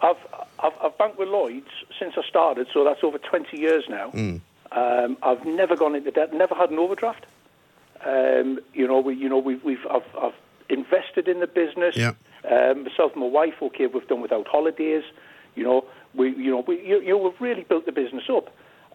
[0.00, 0.16] I've,
[0.60, 1.66] I've, I've banked with Lloyd's
[1.98, 4.10] since I started, so that's over 20 years now.
[4.10, 4.40] Mm.
[4.70, 7.24] Um, I've never gone into debt, never had an overdraft.
[8.04, 10.34] Um, you know, we, you know, we've, we've, I've, I've
[10.68, 11.96] invested in the business.
[11.96, 12.12] Yeah.
[12.50, 15.04] Um, myself and my wife, okay, we've done without holidays.
[15.56, 15.84] You know,
[16.14, 18.54] we, you know, we, you, you know, we've really built the business up.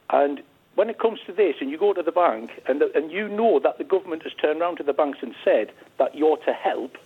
[0.09, 0.41] And
[0.75, 3.27] when it comes to this, and you go to the bank, and the, and you
[3.27, 6.53] know that the government has turned around to the banks and said that you're to
[6.53, 6.97] help,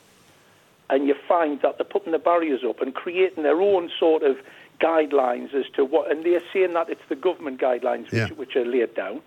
[0.89, 4.37] and you find that they're putting the barriers up and creating their own sort of
[4.79, 8.27] guidelines as to what, and they're saying that it's the government guidelines which, Yeah.
[8.29, 9.21] which are laid down,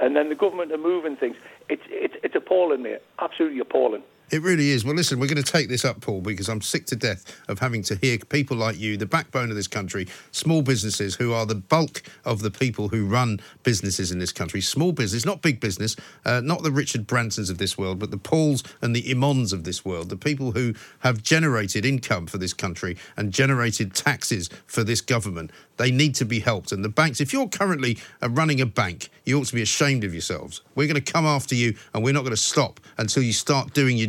[0.00, 1.36] and then the government are moving things.
[1.68, 3.00] It's it's it's appalling, mate.
[3.18, 4.02] Absolutely appalling.
[4.32, 4.82] It really is.
[4.82, 7.58] Well, listen, we're going to take this up, Paul, because I'm sick to death of
[7.58, 11.44] having to hear people like you, the backbone of this country, small businesses who are
[11.44, 14.62] the bulk of the people who run businesses in this country.
[14.62, 18.16] Small business, not big business, uh, not the Richard Bransons of this world, but the
[18.16, 22.54] Pauls and the Imons of this world, the people who have generated income for this
[22.54, 25.50] country and generated taxes for this government.
[25.76, 26.72] They need to be helped.
[26.72, 30.04] And the banks, if you're currently uh, running a bank, you ought to be ashamed
[30.04, 30.62] of yourselves.
[30.74, 33.74] We're going to come after you and we're not going to stop until you start
[33.74, 34.08] doing your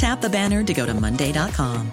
[0.00, 1.92] Tap the banner to go to Monday.com.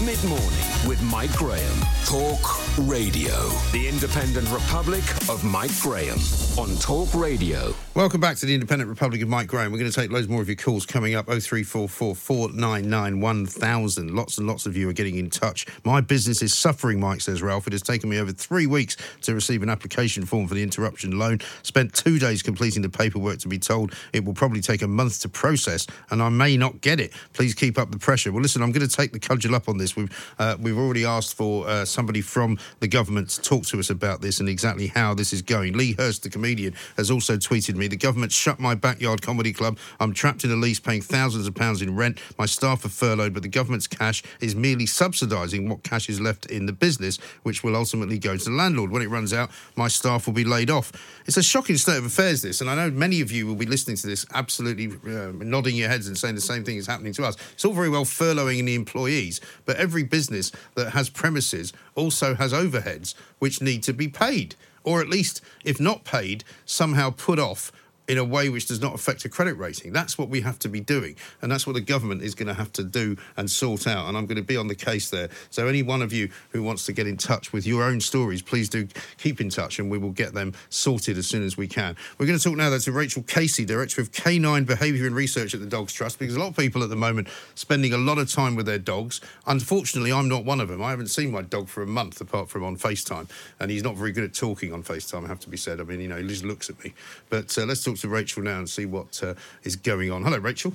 [0.00, 0.48] Mid morning
[0.86, 1.80] with Mike Graham.
[2.04, 3.48] Talk Radio.
[3.72, 6.18] The Independent Republic of Mike Graham
[6.56, 7.74] on Talk Radio.
[7.94, 9.70] Welcome back to the Independent Republic of Mike Graham.
[9.70, 11.26] We're going to take loads more of your calls coming up.
[11.26, 14.14] 0344 499 1000.
[14.14, 15.66] Lots and lots of you are getting in touch.
[15.84, 17.66] My business is suffering, Mike says Ralph.
[17.66, 21.18] It has taken me over three weeks to receive an application form for the interruption
[21.18, 21.40] loan.
[21.64, 25.20] Spent two days completing the paperwork to be told it will probably take a month
[25.20, 27.12] to process and I may not get it.
[27.34, 28.32] Please keep up the pressure.
[28.32, 29.96] Well, listen, I'm going to take the cudgel up on this.
[29.96, 33.90] We've, uh, we've already asked for uh, somebody from the government to talk to us
[33.90, 35.74] about this and exactly how this is going.
[35.74, 39.78] Lee Hurst, the comedian, has also tweeted me the government shut my backyard comedy club.
[40.00, 42.18] I'm trapped in a lease paying thousands of pounds in rent.
[42.38, 46.46] My staff are furloughed, but the government's cash is merely subsidising what cash is left
[46.46, 48.90] in the business, which will ultimately go to the landlord.
[48.90, 50.92] When it runs out, my staff will be laid off.
[51.26, 53.66] It's a shocking state of affairs, this, and I know many of you will be
[53.66, 57.12] listening to this absolutely uh, nodding your heads and saying the same thing is happening
[57.14, 57.36] to us.
[57.52, 62.52] It's all very well furloughing the employees, but every business that has premises also has
[62.52, 67.72] overheads which need to be paid, or at least, if not paid, somehow put off
[68.08, 69.92] in a way which does not affect a credit rating.
[69.92, 71.16] That's what we have to be doing.
[71.40, 74.08] And that's what the government is going to have to do and sort out.
[74.08, 75.28] And I'm going to be on the case there.
[75.50, 78.42] So, any one of you who wants to get in touch with your own stories,
[78.42, 78.88] please do
[79.18, 81.96] keep in touch and we will get them sorted as soon as we can.
[82.18, 85.54] We're going to talk now though, to Rachel Casey, Director of Canine Behaviour and Research
[85.54, 88.18] at the Dogs Trust, because a lot of people at the moment spending a lot
[88.18, 89.20] of time with their dogs.
[89.46, 90.82] Unfortunately, I'm not one of them.
[90.82, 93.28] I haven't seen my dog for a month apart from on FaceTime.
[93.60, 95.80] And he's not very good at talking on FaceTime, I have to be said.
[95.80, 96.94] I mean, you know, he just looks at me.
[97.28, 100.22] But uh, let's talk to Rachel now and see what uh, is going on.
[100.22, 100.72] Hello, Rachel.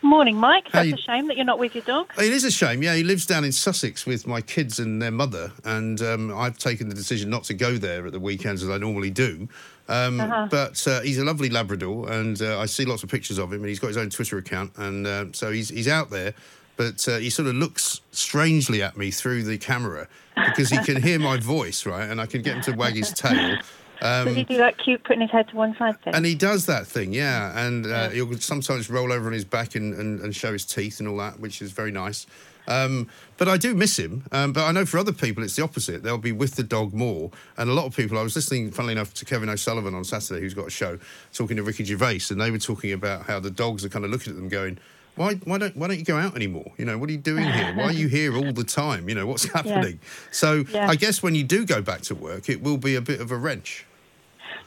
[0.00, 0.70] Morning, Mike.
[0.70, 2.12] That's you- a shame that you're not with your dog.
[2.18, 2.82] It is a shame.
[2.84, 6.56] Yeah, he lives down in Sussex with my kids and their mother, and um, I've
[6.56, 9.48] taken the decision not to go there at the weekends as I normally do.
[9.88, 10.46] Um, Uh-huh.
[10.50, 13.60] But uh, he's a lovely Labrador, and uh, I see lots of pictures of him,
[13.60, 16.32] and he's got his own Twitter account, and uh, so he's he's out there.
[16.76, 20.06] But uh, he sort of looks strangely at me through the camera
[20.46, 22.08] because he can hear my voice, right?
[22.08, 23.58] And I can get him to wag his tail.
[24.00, 26.14] Does he Um, do that cute putting his head to one side thing?
[26.14, 27.66] and he does that thing, yeah.
[27.66, 31.00] And uh, he'll sometimes roll over on his back and, and, and show his teeth
[31.00, 32.26] and all that, which is very nice.
[32.68, 33.08] Um,
[33.38, 34.24] but I do miss him.
[34.30, 36.02] Um, but I know for other people, it's the opposite.
[36.02, 37.30] They'll be with the dog more.
[37.56, 40.42] And a lot of people, I was listening, funnily enough, to Kevin O'Sullivan on Saturday,
[40.42, 40.98] who's got a show,
[41.32, 44.10] talking to Ricky Gervais, and they were talking about how the dogs are kind of
[44.10, 44.76] looking at them going,
[45.16, 46.70] why, why don't why don't you go out anymore?
[46.76, 47.74] You know, what are you doing here?
[47.74, 49.08] Why are you here all the time?
[49.08, 49.98] You know, what's happening?
[50.30, 50.88] So Yeah.
[50.88, 53.32] I guess when you do go back to work, it will be a bit of
[53.32, 53.84] a wrench.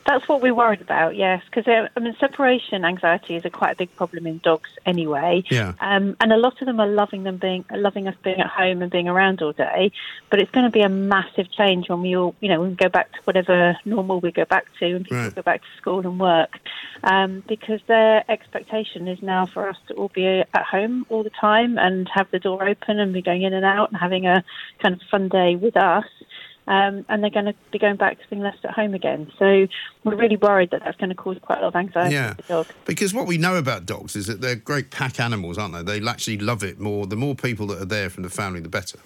[0.06, 3.74] That's what we're worried about, yes, because uh, I mean, separation anxiety is a quite
[3.74, 5.44] a big problem in dogs anyway.
[5.50, 5.74] Yeah.
[5.80, 8.82] Um, and a lot of them are loving them being loving us being at home
[8.82, 9.92] and being around all day.
[10.30, 12.90] But it's going to be a massive change when we all, you know, we go
[12.90, 15.36] back to whatever normal we go back to, and people Right.
[15.36, 16.58] go back to school and work,
[17.04, 21.30] um, because their expectation is now for us to all be at home all the
[21.30, 24.44] time and have the door open and be going in and out and having a
[24.80, 26.06] kind of fun day with us
[26.72, 29.30] um, and they're going to be going back to being left at home again.
[29.38, 29.68] So
[30.06, 32.34] we're really worried that that's going to cause quite a lot of anxiety Yeah.
[32.36, 32.68] for the dog.
[32.86, 36.00] Because what we know about dogs is that they're great pack animals, aren't they?
[36.00, 37.06] They actually love it more.
[37.06, 39.00] The more people that are there from the family, the better.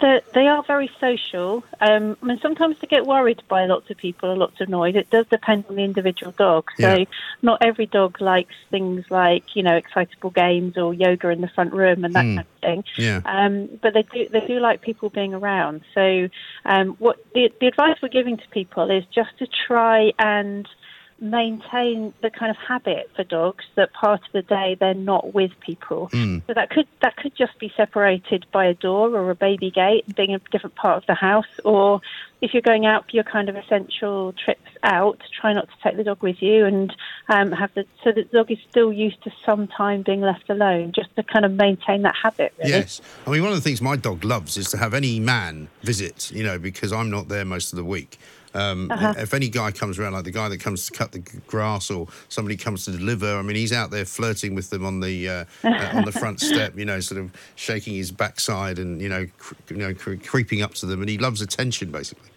[0.00, 1.64] They're, they are very social.
[1.80, 4.94] Um, I mean, sometimes they get worried by lots of people or lots of noise.
[4.94, 6.64] It does depend on the individual dog.
[6.80, 7.04] So Yeah.
[7.42, 11.72] not every dog likes things like, you know, excitable games or yoga in the front
[11.72, 12.36] room and that Hmm.
[12.36, 12.84] kind of thing.
[12.98, 13.20] Yeah.
[13.24, 15.82] Um, but they do they do like people being around.
[15.94, 16.28] So
[16.66, 20.68] um, what the, the advice we're giving to people is just to try and
[21.18, 25.50] maintain the kind of habit for dogs that part of the day they're not with
[25.60, 26.08] people.
[26.12, 26.38] Hmm.
[26.46, 30.04] So that could that could just be separated by a door or a baby gate,
[30.14, 32.00] being a different part of the house, or
[32.42, 35.96] if you're going out for your kind of essential trips out, try not to take
[35.96, 36.94] the dog with you and
[37.28, 40.50] um, have the so that the dog is still used to some time being left
[40.50, 42.52] alone, just to kind of maintain that habit.
[42.58, 42.70] Really.
[42.70, 43.00] Yes.
[43.26, 46.30] I mean, one of the things my dog loves is to have any man visit,
[46.30, 48.18] you know, because I'm not there most of the week.
[48.56, 49.14] Um, Uh-huh.
[49.18, 52.08] If any guy comes around, like the guy that comes to cut the grass, or
[52.28, 55.44] somebody comes to deliver, I mean, he's out there flirting with them on the uh,
[55.64, 59.26] uh, on the front step, you know, sort of shaking his backside and you know,
[59.38, 62.30] cr- you know, cre- creeping up to them, and he loves attention, basically.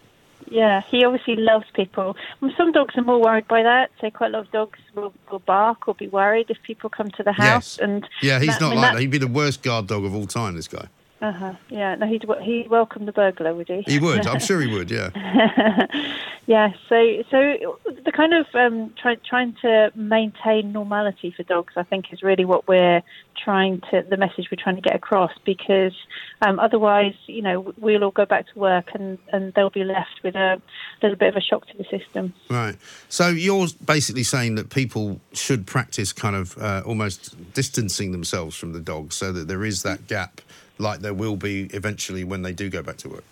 [0.51, 2.17] Yeah, he obviously loves people.
[2.41, 3.91] And some dogs are more worried by that.
[4.01, 7.11] So quite a lot of dogs will, will bark or be worried if people come
[7.11, 7.77] to the house.
[7.77, 7.79] Yes.
[7.79, 9.01] And Yeah, he's that- I not mean, like that- that.
[9.01, 10.55] He'd be the worst guard dog of all time.
[10.55, 10.87] This guy.
[11.21, 11.53] Uh-huh.
[11.69, 13.83] Yeah, no, he'd he'd welcome the burglar, would he?
[13.85, 14.25] He would.
[14.25, 14.89] I'm sure he would.
[14.89, 15.09] Yeah.
[16.45, 16.71] yeah.
[16.87, 22.13] So so the kind of um, try, trying to maintain normality for dogs, I think,
[22.13, 23.03] is really what we're
[23.43, 25.31] trying to the message we're trying to get across.
[25.43, 25.93] Because
[26.41, 30.21] um, otherwise, you know, we'll all go back to work and and they'll be left
[30.23, 30.61] with a
[31.03, 32.33] little bit of a shock to the system.
[32.49, 32.77] Right.
[33.09, 38.71] So you're basically saying that people should practice kind of uh, almost distancing themselves from
[38.71, 40.39] the dogs so that there is that gap
[40.79, 43.23] like there will be eventually when they do go back to work.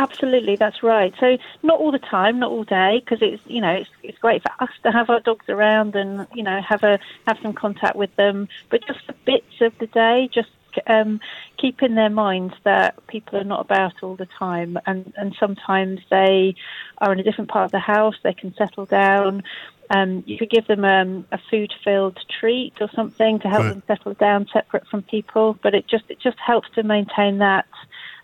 [0.00, 1.12] Absolutely, that's right.
[1.18, 4.42] So not all the time, not all day, because it's you know it's it's great
[4.42, 7.96] for us to have our dogs around and you know have a have some contact
[7.96, 10.50] with them, but just for bits of the day, just
[10.86, 11.20] um,
[11.58, 16.00] keep in their minds that people are not about all the time, and and sometimes
[16.10, 16.54] they
[16.98, 18.14] are in a different part of the house.
[18.22, 19.42] They can settle down.
[19.90, 23.72] Um, you could give them um, a food-filled treat or something to help Right.
[23.72, 25.58] them settle down, separate from people.
[25.62, 27.66] But it just it just helps to maintain that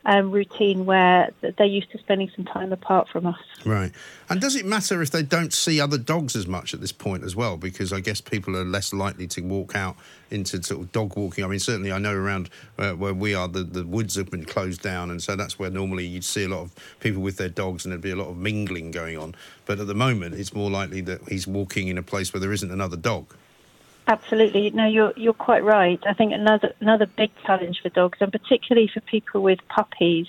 [0.07, 3.39] um, routine where they're used to spending some time apart from us.
[3.65, 3.93] Right.
[4.29, 7.25] And does it matter if they don't see other dogs as much at this point
[7.25, 7.57] as well?
[7.57, 9.97] Because I guess people are less likely to walk out
[10.31, 11.45] into sort of dog walking.
[11.45, 14.45] I mean, certainly I know around uh, where we are, the, the woods have been
[14.45, 15.11] closed down.
[15.11, 17.93] And so that's where normally you'd see a lot of people with their dogs and
[17.93, 19.35] there'd be a lot of mingling going on.
[19.65, 22.53] But at the moment, it's more likely that he's walking in a place where there
[22.53, 23.35] isn't another dog.
[24.07, 24.69] Absolutely.
[24.71, 25.99] No, you're you're quite right.
[26.07, 30.27] I think another another big challenge for dogs, and particularly for people with puppies,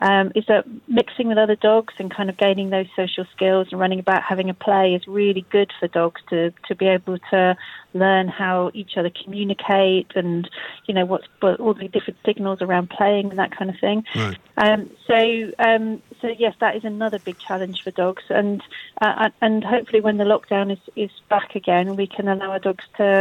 [0.00, 3.78] um, is that mixing with other dogs and kind of gaining those social skills and
[3.80, 7.56] running about having a play is really good for dogs to to be able to
[7.94, 10.50] learn how each other communicate and
[10.86, 14.02] you know what's what, all the different signals around playing and that kind of thing.
[14.16, 14.38] Right.
[14.56, 18.60] Um, so um, so yes, that is another big challenge for dogs, and
[19.00, 22.84] uh, and hopefully when the lockdown is, is back again, we can allow our dogs
[22.96, 23.11] to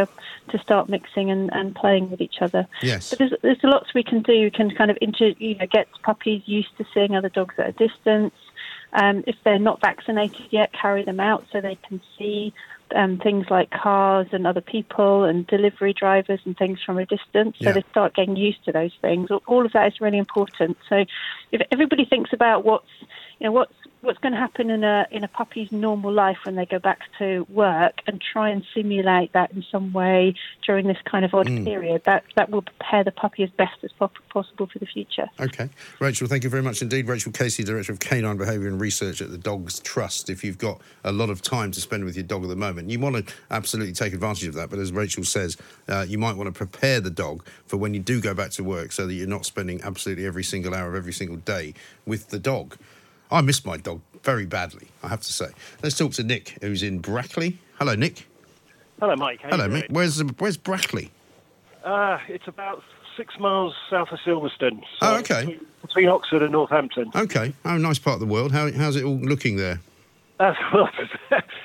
[0.52, 2.68] to start mixing and, and playing with each other.
[2.82, 3.10] Yes.
[3.10, 4.36] But there's there's lots we can do.
[4.44, 7.70] We can kind of inter, you know get puppies used to seeing other dogs at
[7.70, 8.34] a distance.
[8.94, 12.54] Um, if they're not vaccinated yet, carry them out so they can see
[12.94, 17.56] um, things like cars and other people and delivery drivers and things from a distance.
[17.62, 17.72] So Yeah.
[17.72, 19.32] they start getting used to those things.
[19.32, 20.78] All- All of that is really important.
[20.90, 21.06] So
[21.54, 22.92] if everybody thinks about what's
[23.40, 26.56] you know what's what's going to happen in a in a puppy's normal life when
[26.56, 30.34] they go back to work and try and simulate that in some way
[30.66, 31.66] during this kind of odd Mm.
[31.66, 35.28] period that that will prepare the puppy as best as possible for the future.
[35.40, 35.70] Okay.
[36.00, 37.08] Rachel, thank you very much indeed.
[37.08, 40.30] Rachel Casey, Director of Canine Behaviour and Research at the Dogs Trust.
[40.30, 42.90] If you've got a lot of time to spend with your dog at the moment,
[42.90, 44.70] you want to absolutely take advantage of that.
[44.70, 45.58] But as Rachel says,
[45.90, 48.64] uh, you might want to prepare the dog for when you do go back to
[48.64, 51.74] work so that you're not spending absolutely every single hour of every single day
[52.06, 52.78] with the dog.
[53.32, 55.48] I miss my dog very badly, I have to say.
[55.82, 57.58] Let's talk to Nick, who's in Brackley.
[57.80, 58.28] Hello, Nick.
[59.00, 59.42] Hello, Mike.
[59.42, 59.88] How Hello, Nick.
[59.90, 61.12] Where's, where's Brackley?
[61.84, 62.84] Uh, it's about
[63.18, 64.84] six miles south of Silverstone.
[65.02, 65.46] Oh, okay.
[65.46, 67.10] Between, between Oxford and Northampton.
[67.16, 67.54] Okay.
[67.66, 68.52] Oh, nice part of the world.
[68.52, 69.80] How, how's it all looking there?
[70.40, 70.90] Uh, well,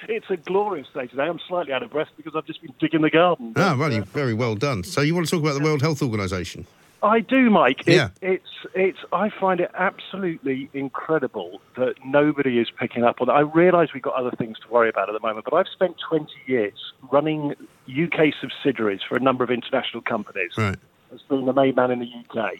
[0.08, 1.24] it's a glorious day today.
[1.24, 3.52] I'm slightly out of breath because I've just been digging the garden.
[3.56, 4.84] Ah, well, you very well done.
[4.84, 6.66] So you want to talk about the World Health Organization?
[7.02, 7.86] I do, Mike.
[7.86, 8.08] It, Yeah.
[8.22, 8.98] It's it's.
[9.12, 13.32] I find it absolutely incredible that nobody is picking up on it.
[13.32, 15.96] I realise we've got other things to worry about at the moment, but I've spent
[16.08, 17.54] 20 years running
[17.88, 20.52] UK subsidiaries for a number of international companies.
[20.56, 20.76] Right.
[21.12, 22.54] as being the main man in the UK.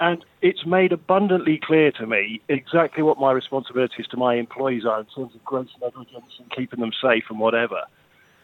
[0.00, 5.00] And it's made abundantly clear to me exactly what my responsibilities to my employees are
[5.00, 7.82] in terms of gross negligence and keeping them safe and whatever.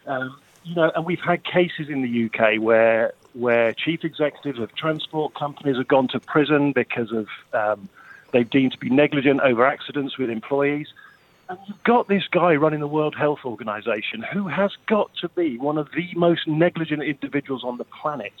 [0.05, 4.73] Um, you know, and we've had cases in the UK where where chief executives of
[4.75, 7.89] transport companies have gone to prison because of um,
[8.31, 10.87] they've deemed to be negligent over accidents with employees.
[11.49, 15.57] And you've got this guy running the World Health Organization who has got to be
[15.57, 18.33] one of the most negligent individuals on the planet.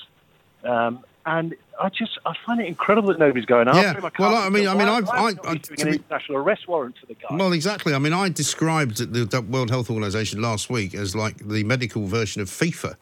[0.63, 3.93] Um, and I just I find it incredible that nobody's going after Yeah.
[3.95, 4.05] him.
[4.05, 6.67] I Well, I mean- I mean, I've- I- I- issuing to an be- international arrest
[6.67, 7.35] warrant for the guy.
[7.35, 7.93] Well, exactly.
[7.93, 12.07] I mean, I described the, the World Health Organization last week as like the medical
[12.07, 12.95] version of FIFA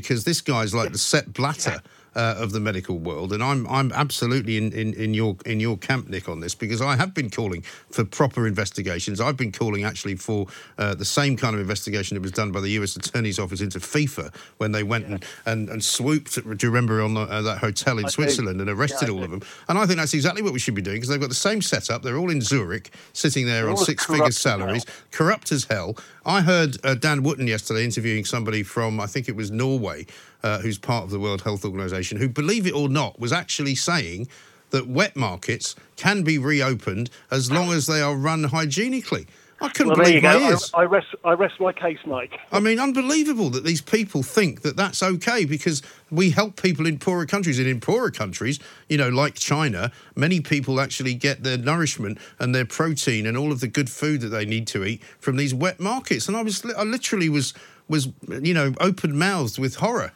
[0.00, 1.82] because this guy's like the Sepp Blatter.
[2.14, 5.78] Uh, of the medical world, and I'm I'm absolutely in, in, in your in your
[5.78, 9.18] camp, Nick, on this because I have been calling for proper investigations.
[9.18, 10.46] I've been calling actually for
[10.76, 12.96] uh, the same kind of investigation that was done by the U.S.
[12.96, 16.34] Attorney's Office into FIFA when they went and, and, and swooped.
[16.34, 18.12] Do you remember on the, uh, that hotel in I do.
[18.12, 19.24] Switzerland and arrested Yeah, all do.
[19.24, 19.42] of them?
[19.68, 21.62] And I think that's exactly what we should be doing because they've got the same
[21.62, 22.02] setup.
[22.02, 25.96] They're all in Zurich, sitting there They're on six-figure salaries, corrupt as hell.
[26.26, 30.06] I heard uh, Dan Wootton yesterday interviewing somebody from, I think it was Norway,
[30.42, 33.74] uh, who's part of the World Health Organization, who, believe it or not, was actually
[33.74, 34.28] saying
[34.70, 39.26] that wet markets can be reopened as long as they are run hygienically.
[39.62, 40.48] I couldn't well, believe my go.
[40.48, 40.70] ears.
[40.74, 42.36] I, I rest I rest my case, Mike.
[42.50, 46.98] I mean, unbelievable that these people think that that's okay because we help people in
[46.98, 47.60] poorer countries.
[47.60, 52.52] And in poorer countries, you know, like China, many people actually get their nourishment and
[52.52, 55.54] their protein and all of the good food that they need to eat from these
[55.54, 56.26] wet markets.
[56.26, 57.54] And I was, I literally was,
[57.88, 60.10] was, you know, open mouthed with horror.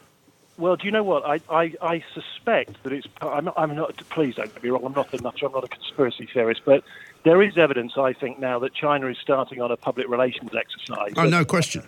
[0.59, 1.25] Well, do you know what?
[1.27, 3.07] I, I, I suspect that it's.
[3.21, 3.97] I'm not, I'm not.
[4.09, 4.85] Please don't get me wrong.
[4.85, 5.47] I'm not a nutter.
[5.47, 6.63] I'm not a conspiracy theorist.
[6.65, 6.83] But
[7.25, 11.13] there is evidence, I think, now that China is starting on a public relations exercise.
[11.17, 11.83] Oh, no question.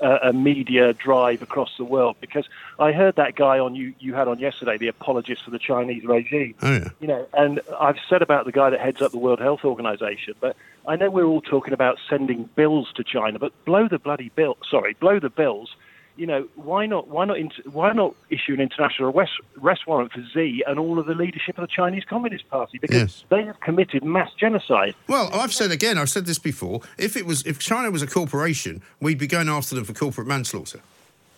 [0.00, 2.46] a, a media drive across the world because
[2.78, 6.04] I heard that guy on you you had on yesterday, the apologist for the Chinese
[6.04, 6.54] regime.
[6.62, 6.88] Oh, yeah.
[7.00, 10.34] You know, and I've said about the guy that heads up the World Health Organization,
[10.40, 10.56] but
[10.86, 14.56] I know we're all talking about sending bills to China, but blow the bloody bill.
[14.68, 15.74] Sorry, blow the bills.
[16.16, 17.08] You know, why not?
[17.08, 17.38] Why not?
[17.72, 19.32] Why not issue an international arrest,
[19.62, 22.96] arrest warrant for Xi and all of the leadership of the Chinese Communist Party because
[22.96, 23.24] Yes.
[23.30, 24.94] they have committed mass genocide.
[25.08, 26.82] Well, I've said again, I've said this before.
[26.98, 30.26] If it was, if China was a corporation, we'd be going after them for corporate
[30.26, 30.80] manslaughter.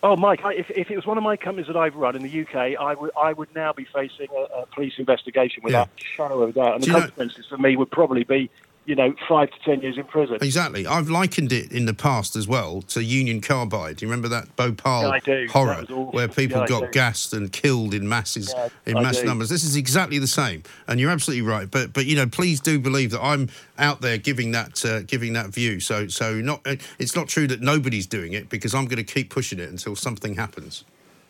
[0.02, 2.22] Oh, Mike, I, if, if it was one of my companies that I've run in
[2.22, 6.04] the UK, I would I would now be facing a, a police investigation without a
[6.04, 6.74] shadow of a doubt.
[6.74, 8.50] And the Do know- consequences for me would probably be
[8.86, 10.38] you know, five to ten years in prison.
[10.40, 10.86] Exactly.
[10.86, 13.96] I've likened it in the past as well to Union Carbide.
[13.96, 18.08] Do you remember that Bhopal Yeah, horror where people Yeah, got gassed and killed in
[18.08, 19.26] masses, Yeah, in I mass do.
[19.26, 19.48] numbers?
[19.48, 21.70] This is exactly the same, and you're absolutely right.
[21.70, 25.32] But but you know, please do believe that I'm out there giving that uh, giving
[25.32, 25.80] that view.
[25.80, 29.14] So so not uh, it's not true that nobody's doing it because I'm going to
[29.14, 30.84] keep pushing it until something happens.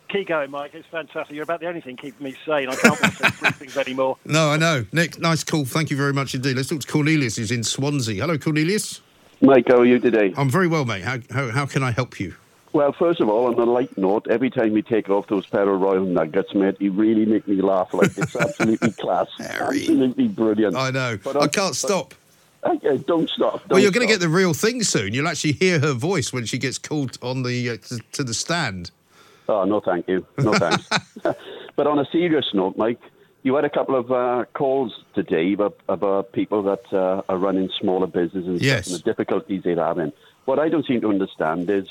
[0.09, 0.73] Keep going, Mike.
[0.75, 1.35] It's fantastic.
[1.35, 2.69] You're about the only thing keeping me sane.
[2.69, 4.17] I can't watch those things anymore.
[4.25, 4.85] No, I know.
[4.93, 5.65] Nick, nice call.
[5.65, 6.57] Thank you very much indeed.
[6.57, 8.21] Let's talk to Cornelius, who's in Swansea.
[8.23, 9.01] Hello, Cornelius.
[9.41, 10.33] Mike, how are you today?
[10.37, 11.03] I'm very well, mate.
[11.03, 12.35] How, how, how can I help you?
[12.73, 15.69] Well, first of all, on a light note, every time we take off those pair
[15.69, 17.95] of Royal Nuggets, mate, you really make me laugh.
[17.95, 20.77] Like it's absolutely class, absolutely brilliant.
[20.77, 21.19] I know.
[21.23, 22.15] But I can't but- stop.
[22.65, 23.53] Okay, don't stop.
[23.55, 25.13] well, don't you're going to get the real thing soon.
[25.13, 28.33] You'll actually hear her voice when she gets called on the uh, to, to the
[28.33, 28.91] stand.
[29.49, 30.27] Oh, no, thank you.
[30.39, 30.89] No thanks.
[31.77, 33.01] but on a serious note, Mike,
[33.43, 37.69] you had a couple of uh, calls today about, about people that uh, are running
[37.79, 38.87] smaller businesses and, Yes.
[38.87, 40.13] and the difficulties they're having.
[40.47, 41.89] What I don't seem to understand is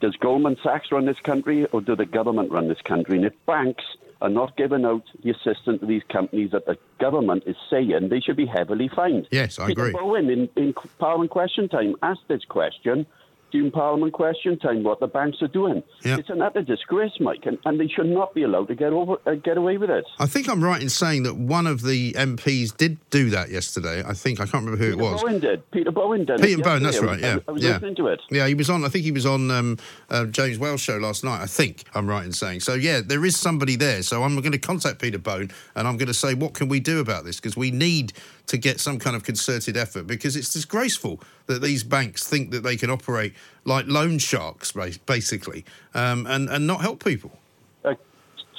[0.00, 3.16] does Goldman Sachs run this country or do the government run this country?
[3.16, 3.84] And if banks
[4.20, 8.20] are not giving out the assistance to these companies that the government is saying, they
[8.20, 9.26] should be heavily fined.
[9.30, 9.92] Yes, I Peter agree.
[9.92, 13.06] Bone in, in Parliament question time asked this question
[13.50, 15.82] during Parliament question time what the banks are doing.
[16.04, 16.18] Yeah.
[16.18, 19.16] It's an utter disgrace, Mike, and, and they should not be allowed to get over
[19.26, 20.04] uh, get away with it.
[20.18, 24.02] I think I'm right in saying that one of the MPs did do that yesterday.
[24.06, 25.22] I think I can't remember who Peter it was.
[25.22, 25.70] Bone did.
[25.70, 26.40] Peter Bone did.
[26.40, 27.20] Peter Bone, that's right.
[27.20, 27.72] Yeah, I was yeah.
[27.72, 28.20] listening to it.
[28.30, 28.84] Yeah, he was on.
[28.84, 29.78] I think he was on um,
[30.10, 31.40] uh, James Whale's show last night.
[31.40, 32.60] I think I'm right in saying.
[32.60, 34.02] So yeah, there is somebody there.
[34.02, 36.80] So I'm going to contact Peter Bone and I'm going to say, what can we
[36.80, 37.36] do about this?
[37.36, 38.12] Because we need
[38.48, 42.62] to get some kind of concerted effort because it's disgraceful that these banks think that
[42.62, 43.34] they can operate
[43.64, 47.38] like loan sharks, basically, um, and and not help people.
[47.84, 47.94] Uh,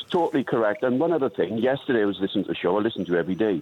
[0.09, 0.83] totally correct.
[0.83, 3.35] And one other thing, yesterday I was listening to the show, I listen to every
[3.35, 3.61] day.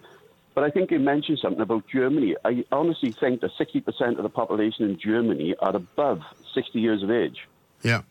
[0.53, 2.36] But I think you mentioned something about Germany.
[2.43, 6.21] I honestly think that 60% of the population in Germany are above
[6.55, 7.47] 60 years of age.
[7.84, 8.01] Yeah.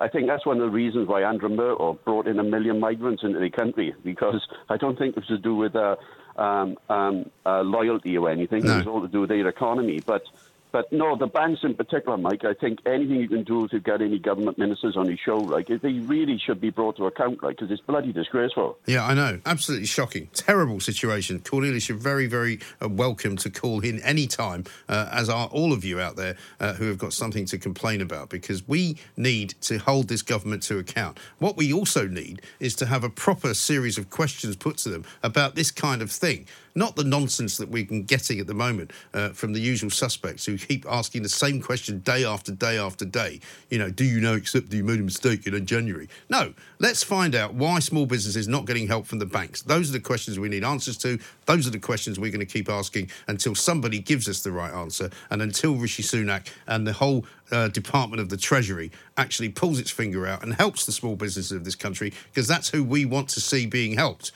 [0.00, 3.24] I think that's one of the reasons why Angela Merkel brought in a million migrants
[3.24, 5.96] into the country because I don't think it was to do with uh,
[6.38, 8.64] um, um, uh, loyalty or anything.
[8.64, 8.74] No.
[8.74, 10.00] It was all to do with their economy.
[10.00, 10.24] But
[10.72, 12.44] but no, the banks in particular, Mike.
[12.44, 15.68] I think anything you can do to get any government ministers on your show, like
[15.68, 18.78] they really should be brought to account, like because it's bloody disgraceful.
[18.86, 19.40] Yeah, I know.
[19.46, 20.28] Absolutely shocking.
[20.34, 21.40] Terrible situation.
[21.40, 25.72] Cornelius, you're very, very uh, welcome to call in any time, uh, as are all
[25.72, 29.54] of you out there uh, who have got something to complain about, because we need
[29.62, 31.18] to hold this government to account.
[31.38, 35.04] What we also need is to have a proper series of questions put to them
[35.22, 36.46] about this kind of thing.
[36.78, 40.46] Not the nonsense that we've been getting at the moment uh, from the usual suspects
[40.46, 43.40] who keep asking the same question day after day after day.
[43.68, 46.08] You know, do you know except that you made a mistake in January?
[46.30, 49.62] No, let's find out why small businesses not getting help from the banks.
[49.62, 51.18] Those are the questions we need answers to.
[51.46, 54.72] Those are the questions we're going to keep asking until somebody gives us the right
[54.72, 59.80] answer and until Rishi Sunak and the whole uh, Department of the Treasury actually pulls
[59.80, 63.04] its finger out and helps the small businesses of this country because that's who we
[63.04, 64.30] want to see being helped.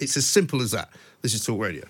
[0.00, 0.90] It's as simple as that.
[1.22, 1.84] This is Talk Radio.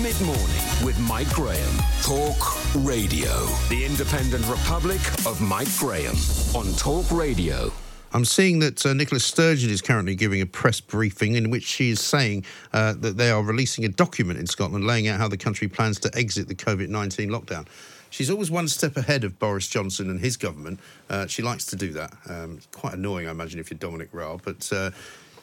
[0.00, 1.76] Mid morning with Mike Graham.
[2.02, 3.44] Talk Radio.
[3.68, 6.16] The independent republic of Mike Graham
[6.54, 7.70] on Talk Radio.
[8.14, 11.90] I'm seeing that uh, Nicola Sturgeon is currently giving a press briefing in which she
[11.90, 15.36] is saying uh, that they are releasing a document in Scotland laying out how the
[15.36, 17.66] country plans to exit the COVID 19 lockdown.
[18.08, 20.80] She's always one step ahead of Boris Johnson and his government.
[21.10, 22.12] Uh, she likes to do that.
[22.28, 24.42] Um, it's quite annoying, I imagine, if you're Dominic Raab.
[24.42, 24.90] But uh,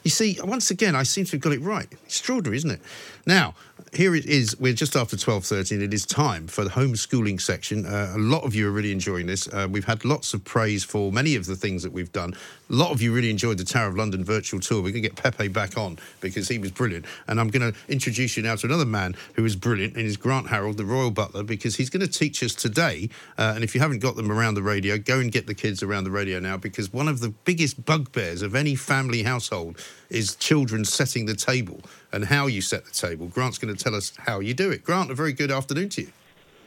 [0.08, 1.86] you see, once again, I seem to have got it right.
[2.06, 2.80] Extraordinary, isn't it?
[3.26, 3.54] Now,
[3.92, 4.58] here it is.
[4.58, 7.84] We're just after 12.30 and it is time for the homeschooling section.
[7.84, 9.48] Uh, a lot of you are really enjoying this.
[9.48, 12.32] Uh, we've had lots of praise for many of the things that we've done.
[12.70, 14.78] A lot of you really enjoyed the Tower of London virtual tour.
[14.78, 17.04] We're going to get Pepe back on because he was brilliant.
[17.26, 20.16] And I'm going to introduce you now to another man who is brilliant and is
[20.16, 23.10] Grant Harold, the Royal Butler, because he's going to teach us today.
[23.36, 25.82] Uh, and if you haven't got them around the radio, go and get the kids
[25.82, 29.78] around the radio now because one of the biggest bugbears of any family household
[30.10, 31.80] is children setting the table
[32.12, 33.26] and how you set the table.
[33.26, 34.84] Grant's going to tell us how you do it.
[34.84, 36.12] Grant, a very good afternoon to you.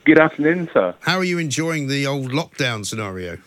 [0.05, 0.95] Good afternoon, sir.
[1.01, 3.37] How are you enjoying the old lockdown scenario?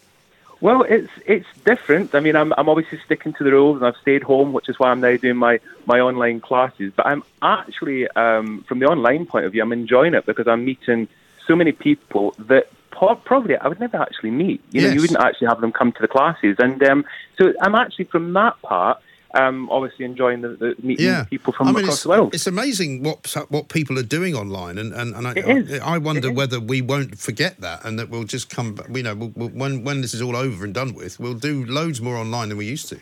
[0.60, 2.14] Well, it's it's different.
[2.14, 4.78] I mean, I'm I'm obviously sticking to the rules, and I've stayed home, which is
[4.78, 6.92] why I'm now doing my my online classes.
[6.96, 10.64] But I'm actually, um, from the online point of view, I'm enjoying it because I'm
[10.64, 11.08] meeting
[11.46, 14.62] so many people that probably I would never actually meet.
[14.70, 14.94] You know, Yes.
[14.94, 17.04] you wouldn't actually have them come to the classes, and um,
[17.36, 18.98] so I'm actually from that part.
[19.36, 22.34] Um, obviously enjoying the, the meeting Yeah, people from I mean, across the world.
[22.34, 25.32] It's amazing what what people are doing online, and and, and I.
[25.82, 28.74] I, I wonder whether we won't forget that, and that we'll just come.
[28.76, 31.34] back- You know, we'll, we'll, when when this is all over and done with, we'll
[31.34, 33.00] do loads more online than we used to.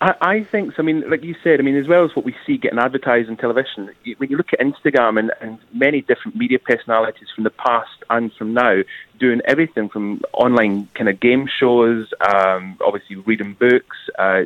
[0.00, 0.82] I, I think so.
[0.82, 3.28] I mean, like you said, I mean, as well as what we see getting advertised
[3.28, 7.44] on television, you- when you look at Instagram and, and many different media personalities from
[7.44, 8.82] the past and from now,
[9.18, 14.44] doing everything from online kind of game shows, um, obviously reading books, uh,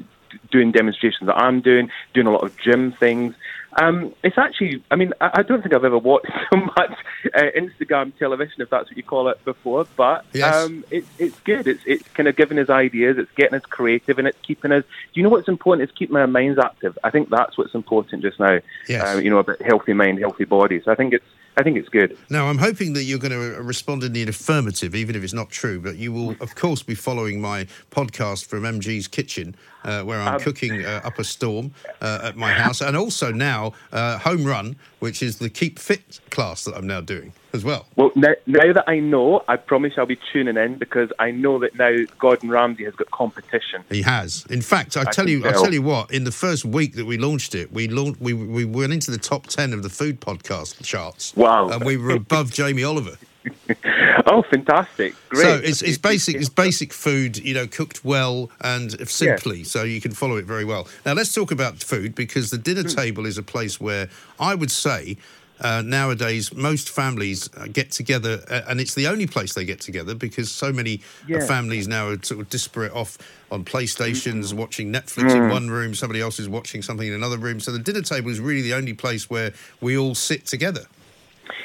[0.51, 3.35] doing demonstrations that I'm doing, doing a lot of gym things.
[3.80, 6.93] Um, it's actually, I mean, I, I don't think I've ever watched so much
[7.35, 9.87] uh, Instagram television, if that's what you call it, before.
[9.97, 10.55] But Yes.
[10.55, 11.66] um, it's it's good.
[11.66, 13.16] It's it's kind of giving us ideas.
[13.18, 14.85] It's getting us creative, and it's keeping us.
[14.85, 15.89] Do you know what's important?
[15.89, 16.99] It's keeping our minds active.
[17.03, 18.59] I think that's what's important just now.
[18.89, 19.09] Yes.
[19.09, 20.83] Um, you know, about healthy mind, healthy body.
[20.85, 21.24] So I think it's
[21.57, 22.16] I think it's good.
[22.30, 25.50] Now, I'm hoping that you're going to respond in the affirmative, even if it's not
[25.50, 25.80] true.
[25.80, 30.36] But you will, of course, be following my podcast from MG's Kitchen, uh, where I'm
[30.36, 34.44] Um, cooking uh, up a storm uh, at my house, and also now uh, Home
[34.44, 37.86] Run, which is the Keep Fit class that I'm now doing as well.
[37.96, 41.59] Well, now, now that I know, I promise I'll be tuning in because I know
[41.59, 43.82] that now Gordon Ramsay has got competition.
[43.90, 44.46] He has.
[44.48, 45.64] In fact, I, I tell you, I tell.
[45.64, 46.12] tell you what.
[46.12, 49.18] In the first week that we launched it, we launched, we we went into the
[49.18, 51.34] top ten of the food podcast charts.
[51.34, 51.68] Wow.
[51.70, 53.18] And we were above Jamie Oliver.
[54.26, 55.14] Oh, fantastic!
[55.28, 55.43] Great.
[55.43, 60.01] So it's it's basic it's basic food, you know, cooked well and simply, so you
[60.01, 60.86] can follow it very well.
[61.05, 62.88] Now let's talk about food because the dinner Hmm.
[62.88, 65.16] table is a place where I would say.
[65.61, 69.80] Uh, nowadays, most families uh, get together, uh, and it's the only place they get
[69.80, 71.47] together because so many uh, Yeah.
[71.47, 73.16] families now are sort of disparate off
[73.53, 75.51] on PlayStations, watching Netflix in Mm.
[75.51, 77.61] one room, somebody else is watching something in another room.
[77.61, 80.86] So the dinner table is really the only place where we all sit together.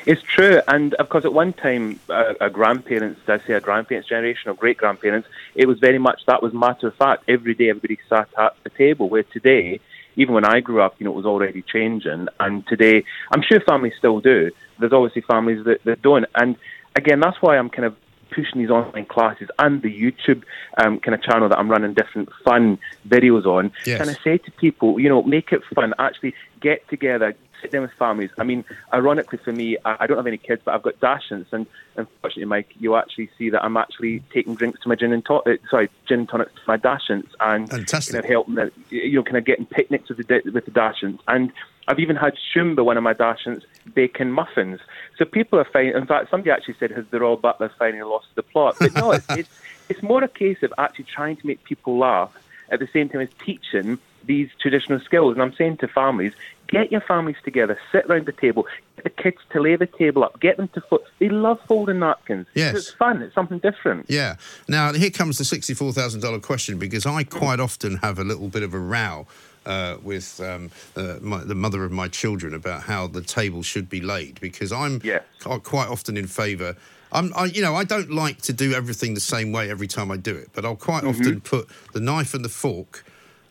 [0.06, 4.50] It's true, and of course, at one time, our grandparents, I say our grandparents' generation
[4.50, 7.24] or great grandparents, it was very much that was matter of fact.
[7.28, 9.10] Every day, everybody sat at the table.
[9.10, 9.80] Where today,
[10.16, 12.28] even when I grew up, you know, it was already changing.
[12.40, 14.52] And today, I'm sure families still do.
[14.80, 16.26] There's obviously families that, that don't.
[16.36, 16.56] And
[16.96, 17.96] again, that's why I'm kind of
[18.30, 20.44] pushing these online classes and the YouTube
[20.78, 22.78] um, kind of channel that I'm running different fun
[23.08, 23.72] videos on.
[23.86, 24.02] Yes.
[24.02, 25.94] And I say to people, you know, make it fun.
[25.98, 28.30] Actually, get together, sit down with families.
[28.38, 31.52] I mean, ironically for me, I, I don't have any kids, but I've got dachshunds,
[31.52, 35.26] and unfortunately, Mike, you actually see that I'm actually taking drinks to my gin and
[35.26, 38.14] tonic, uh, sorry, gin and tonics to my dachshunds, and Fantastic.
[38.14, 41.20] kind of helping, the, you know, kind of getting picnics with the with the dachshunds,
[41.28, 41.52] and
[41.88, 44.82] I've even had Shumba, one of my dachshunds, bacon muffins.
[45.18, 45.96] So people are finding.
[45.96, 49.12] In fact, somebody actually said, "Has the Royal Butler finally lost the plot?" But no,
[49.14, 49.50] it's, it's
[49.90, 52.32] it's more a case of actually trying to make people laugh
[52.70, 53.98] at the same time as teaching
[54.28, 55.34] these traditional skills.
[55.34, 56.34] And I'm saying to families,
[56.68, 60.24] get your families together, sit around the table, get the kids to lay the table
[60.24, 61.02] up, get them to fold.
[61.20, 62.46] They love folding napkins.
[62.54, 62.76] Yes.
[62.76, 63.22] It's fun.
[63.22, 64.06] It's something different.
[64.10, 64.36] Yeah.
[64.68, 68.50] Now here comes the sixty-four thousand dollar question because I quite often have a little
[68.50, 69.26] bit of a row.
[69.66, 73.90] Uh, with um, uh, my, the mother of my children about how the table should
[73.90, 75.24] be laid because I'm Yes.
[75.44, 76.78] quite often in favour.
[77.12, 80.10] I'm, I, you know, I don't like to do everything the same way every time
[80.10, 83.04] I do it, but I'll quite often put the knife and the fork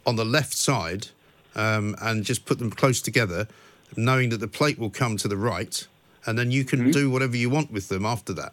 [0.07, 1.09] on the left side
[1.55, 3.49] um, and just put them close together,
[3.97, 5.87] knowing that the plate will come to the right,
[6.27, 8.53] and then you can do whatever you want with them after that.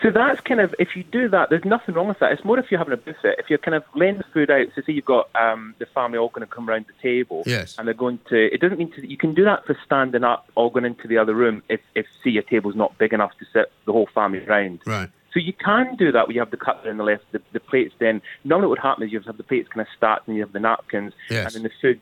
[0.00, 2.30] So that's kind of if you do that, there's nothing wrong with that.
[2.30, 3.34] It's more if you're having a buffet.
[3.38, 6.18] If you're kind of laying the food out, so say you've got um, the family
[6.18, 7.74] all going to come around the table, Yes.
[7.76, 8.36] and they're going to.
[8.54, 9.04] It doesn't mean to.
[9.04, 12.06] You can do that for standing up or going into the other room if, if
[12.22, 14.82] see your table's not big enough to sit the whole family around.
[14.86, 15.10] Right.
[15.32, 17.60] So you can do that where you have the cutlery on the left, the, the
[17.60, 17.94] plates.
[17.98, 20.42] Then normally what would happen is you have the plates kind of stacked, and you
[20.42, 21.54] have the napkins, Yes.
[21.54, 22.00] and then the food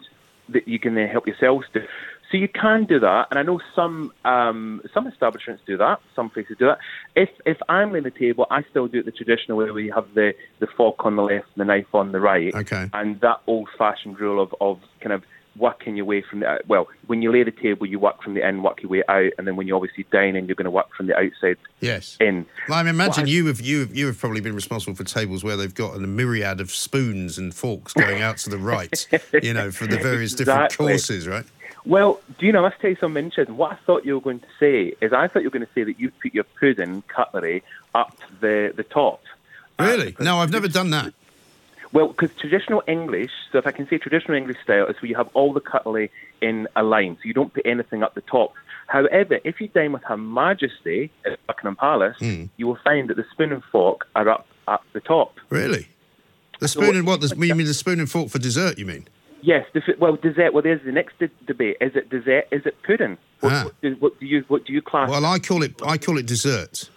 [0.49, 1.81] that you can then help yourselves do.
[2.31, 6.01] So you can do that, and I know some um, some establishments do that.
[6.17, 6.79] Some places do that.
[7.15, 9.93] If if I'm laying the table, I still do it the traditional way, where you
[9.93, 12.91] have the, the fork on the left, and the knife on the right, Okay.
[12.93, 15.23] and that old-fashioned rule of, of kind of
[15.59, 18.35] working your way from the uh, well, when you lay the table, you work from
[18.35, 20.65] the in, work your way out, and then when you're obviously dine in, you're going
[20.65, 22.17] to work from the outside Yes.
[22.21, 22.47] in.
[22.69, 25.05] Well, I mean, imagine I- you have you have, you have probably been responsible for
[25.05, 29.07] tables where they've got a myriad of spoons and forks going out to the right,
[29.43, 30.87] you know, for the various different Exactly.
[30.89, 31.45] courses, right?
[31.85, 33.57] Well, do you know, I must tell you something interesting.
[33.57, 35.73] What I thought you were going to say is I thought you were going to
[35.73, 37.63] say that you put your pudding cutlery
[37.95, 39.23] up the, the top.
[39.79, 40.17] Really?
[40.19, 41.15] Uh, no, I've never done that.
[41.97, 45.17] Well, because traditional English, so if I can say traditional English style, is where you
[45.17, 46.11] have all the cutlery
[46.43, 48.53] in a line, so you don't put anything up the top.
[48.89, 52.45] However, if you dine with Her Majesty at Buckingham Palace, Hmm.
[52.59, 55.39] you will find that the spoon and fork are up at the top.
[55.49, 55.89] Really?
[56.61, 57.21] The So spoon what- and what?
[57.23, 58.79] The, you mean the spoon and fork for dessert?
[58.79, 59.09] You mean?
[59.41, 60.53] Yes, the, well, dessert.
[60.53, 61.79] Well, there's the next de- debate.
[61.81, 62.45] Is it dessert?
[62.51, 63.17] Is it pudding?
[63.41, 63.65] What, Ah.
[63.65, 65.09] what, do, what do you what do you class?
[65.09, 66.91] Well, I call it I call it dessert.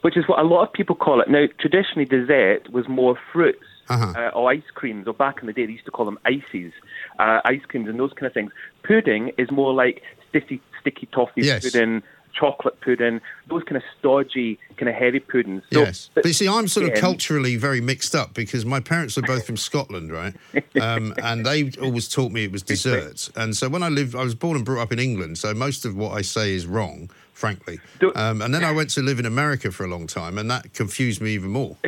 [0.00, 1.28] which is what a lot of people call it.
[1.30, 4.12] Now, traditionally, dessert was more fruits Uh-huh.
[4.16, 6.72] uh, or ice creams, or back in the day, they used to call them ices,
[7.18, 8.52] uh, ice creams and those kind of things.
[8.82, 11.62] Pudding is more like sticky, sticky toffee Yes.
[11.64, 15.62] pudding, chocolate pudding, those kind of stodgy, kind of heavy puddings.
[15.70, 19.18] So, yes, but you see, I'm sort of culturally very mixed up because my parents
[19.18, 20.34] are both from Scotland, right?
[20.80, 23.30] Um, and they always taught me it was desserts.
[23.36, 25.84] And so when I lived, I was born and brought up in England, so most
[25.84, 27.80] of what I say is wrong, frankly.
[28.14, 30.72] Um, and then I went to live in America for a long time, and that
[30.72, 31.76] confused me even more.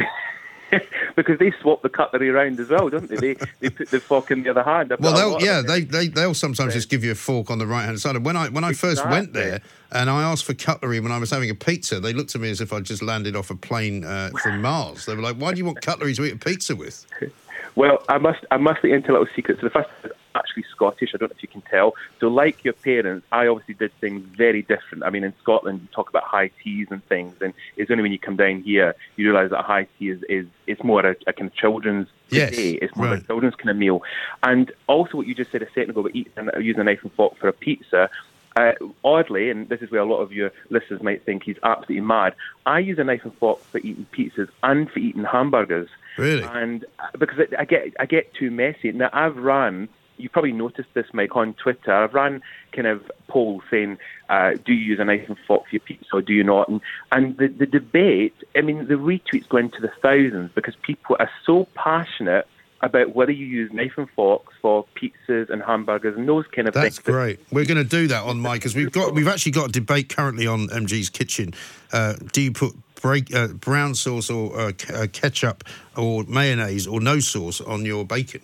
[1.16, 3.16] because they swap the cutlery around as well, don't they?
[3.16, 4.92] They they put the fork in the other hand.
[4.92, 7.66] I've Well, they'll, yeah, they, they they'll sometimes just give you a fork on the
[7.66, 8.16] right hand side.
[8.16, 9.60] And when I when I first went there
[9.92, 12.50] and I asked for cutlery when I was having a pizza, they looked at me
[12.50, 15.06] as if I'd just landed off a plane uh, from Mars.
[15.06, 17.06] They were like, "Why do you want cutlery to eat a pizza with?"
[17.76, 19.58] Well, I must I must let you into a little secret.
[19.60, 19.88] So the first
[20.34, 21.10] actually Scottish.
[21.14, 21.94] I don't know if you can tell.
[22.20, 25.04] So like your parents, I obviously did things very different.
[25.04, 28.12] I mean, in Scotland, you talk about high teas and things, and it's only when
[28.12, 31.32] you come down here you realise that high tea is is it's more a, a
[31.32, 32.72] kind of children's Yes, day.
[32.72, 33.22] It's more right.
[33.22, 34.02] a children's kind of meal.
[34.42, 37.12] And also what you just said a second ago about eating, using a knife and
[37.12, 38.10] fork for a pizza.
[38.56, 38.72] Uh,
[39.04, 42.36] oddly, and this is where a lot of your listeners might think he's absolutely mad,
[42.66, 45.88] I use a knife and fork for eating pizzas and for eating hamburgers.
[46.16, 46.44] Really?
[46.44, 46.84] And
[47.18, 48.92] because I get I get too messy.
[48.92, 49.88] Now I've run.
[50.16, 51.92] You probably noticed this, Mike, on Twitter.
[51.92, 52.42] I've run
[52.72, 53.98] kind of polls saying,
[54.28, 56.68] uh, "Do you use a knife and fork for your pizza, or do you not?"
[56.68, 56.80] And
[57.12, 58.34] and the the debate.
[58.56, 62.46] I mean, the retweets go into the thousands because people are so passionate
[62.84, 66.74] about whether you use knife and forks for pizzas and hamburgers and those kind of
[66.74, 66.96] That's things.
[66.96, 67.40] That's great.
[67.50, 70.14] We're going to do that on Mike because we've got we've actually got a debate
[70.14, 71.54] currently on MG's Kitchen.
[71.92, 75.64] Uh, do you put break, uh, brown sauce or uh, uh, ketchup
[75.96, 78.40] or mayonnaise or no sauce on your bacon?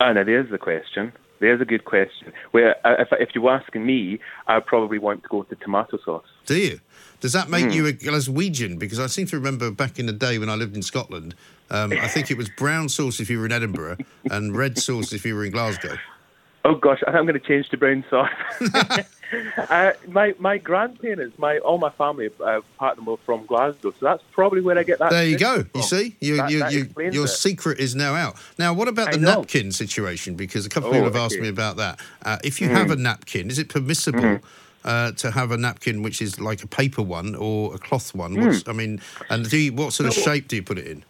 [0.00, 1.12] Ah, now there's the question.
[1.40, 2.32] There's a good question.
[2.50, 6.24] Where uh, if if you're asking me, I probably want to go the tomato sauce.
[6.46, 6.80] Do you?
[7.20, 7.74] Does that make Mm.
[7.74, 8.78] you a Glaswegian?
[8.78, 11.34] Because I seem to remember back in the day when I lived in Scotland,
[11.70, 13.98] um, I think it was brown sauce if you were in Edinburgh
[14.30, 15.96] and red sauce if you were in Glasgow.
[16.64, 18.30] Oh gosh, I think I'm going to change to brown sauce.
[19.56, 23.90] uh, my my grandparents, my all my family, uh, part of them were from Glasgow,
[23.92, 25.10] so that's probably where I get that.
[25.10, 25.62] There you go.
[25.62, 27.28] tradition You see, you, That- you, that you, your it.
[27.28, 28.36] secret is now out.
[28.58, 30.34] Now, what about the napkin situation?
[30.34, 32.00] Because a couple of Oh, people have asked me about that.
[32.22, 32.72] Uh, if you Mm.
[32.72, 34.20] have a napkin, is it permissible?
[34.20, 34.42] Mhm.
[34.82, 38.34] Uh, to have a napkin which is like a paper one or a cloth one,
[38.34, 38.66] Mm.
[38.68, 41.04] I mean, and do you, what sort of So- shape do you put it in?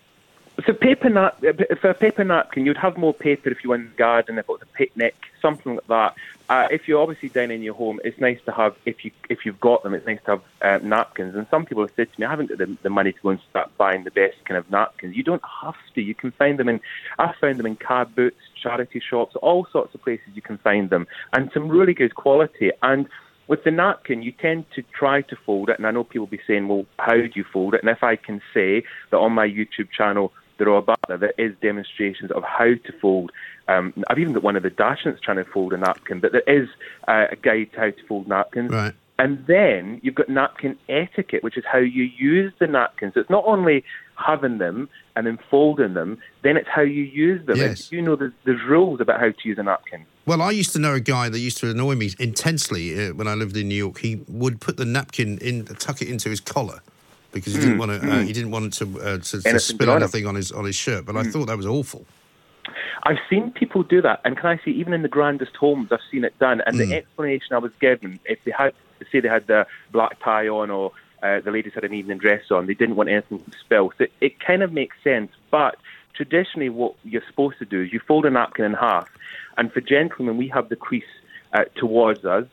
[0.67, 1.39] So paper nap
[1.81, 4.45] for a paper napkin, you'd have more paper if you were in the garden, if
[4.47, 6.15] it was a picnic, something like that.
[6.51, 9.47] Uh, if you're obviously down in your home, it's nice to have if you if
[9.47, 10.43] you've got them, it's nice to have
[10.83, 11.37] uh, napkins.
[11.37, 13.29] And some people have said to me, I haven't got the, the money to go
[13.29, 15.17] and start buying the best kind of napkins.
[15.17, 16.03] You don't have to.
[16.03, 16.81] You can find them in.
[17.21, 20.27] I found them in car boots, charity shops, all sorts of places.
[20.35, 22.73] You can find them, and some really good quality.
[22.83, 23.07] And
[23.47, 26.37] with the napkin, you tend to try to fold it, and I know people will
[26.37, 28.83] be saying, "Well, how do you fold it?" And if I can say
[29.13, 33.33] that on my YouTube channel, the Royal Butler, there is demonstrations of how to fold.
[33.67, 36.43] Um, I've even got one of the Dachshunds trying to fold a napkin, but there
[36.47, 36.69] is
[37.09, 38.71] uh, a guide to how to fold napkins.
[38.71, 38.95] Right.
[39.19, 43.15] And then you've got napkin etiquette, which is how you use the napkins.
[43.17, 43.85] It's not only
[44.17, 47.57] having them and then folding them, then it's how you use them.
[47.57, 47.91] Yes.
[47.91, 50.07] You know there's, there's rules about how to use a napkin.
[50.27, 53.27] Well, I used to know a guy that used to annoy me intensely uh, when
[53.27, 53.99] I lived in New York.
[53.99, 56.81] He would put the napkin in, tuck it into his collar
[57.33, 57.99] because he didn't Mm, want to.
[57.99, 58.27] Uh, mm.
[58.27, 60.03] he didn't want to, uh, to, to Anything spill good on him.
[60.03, 61.05] anything on his on his shirt.
[61.07, 61.33] But I Mm.
[61.33, 62.05] thought that was awful.
[63.05, 66.01] I've seen people do that, and can I say, even in the grandest homes, I've
[66.11, 66.61] seen it done.
[66.67, 68.75] And the explanation I was given, if they had,
[69.11, 72.43] say they had the black tie on or uh, the ladies had an evening dress
[72.51, 73.93] on, they didn't want anything to spill.
[73.97, 75.31] So it, it kind of makes sense.
[75.51, 75.77] But
[76.15, 79.09] traditionally, what you're supposed to do is you fold a napkin in half,
[79.57, 81.05] and for gentlemen, we have the crease
[81.55, 82.45] uh, towards us.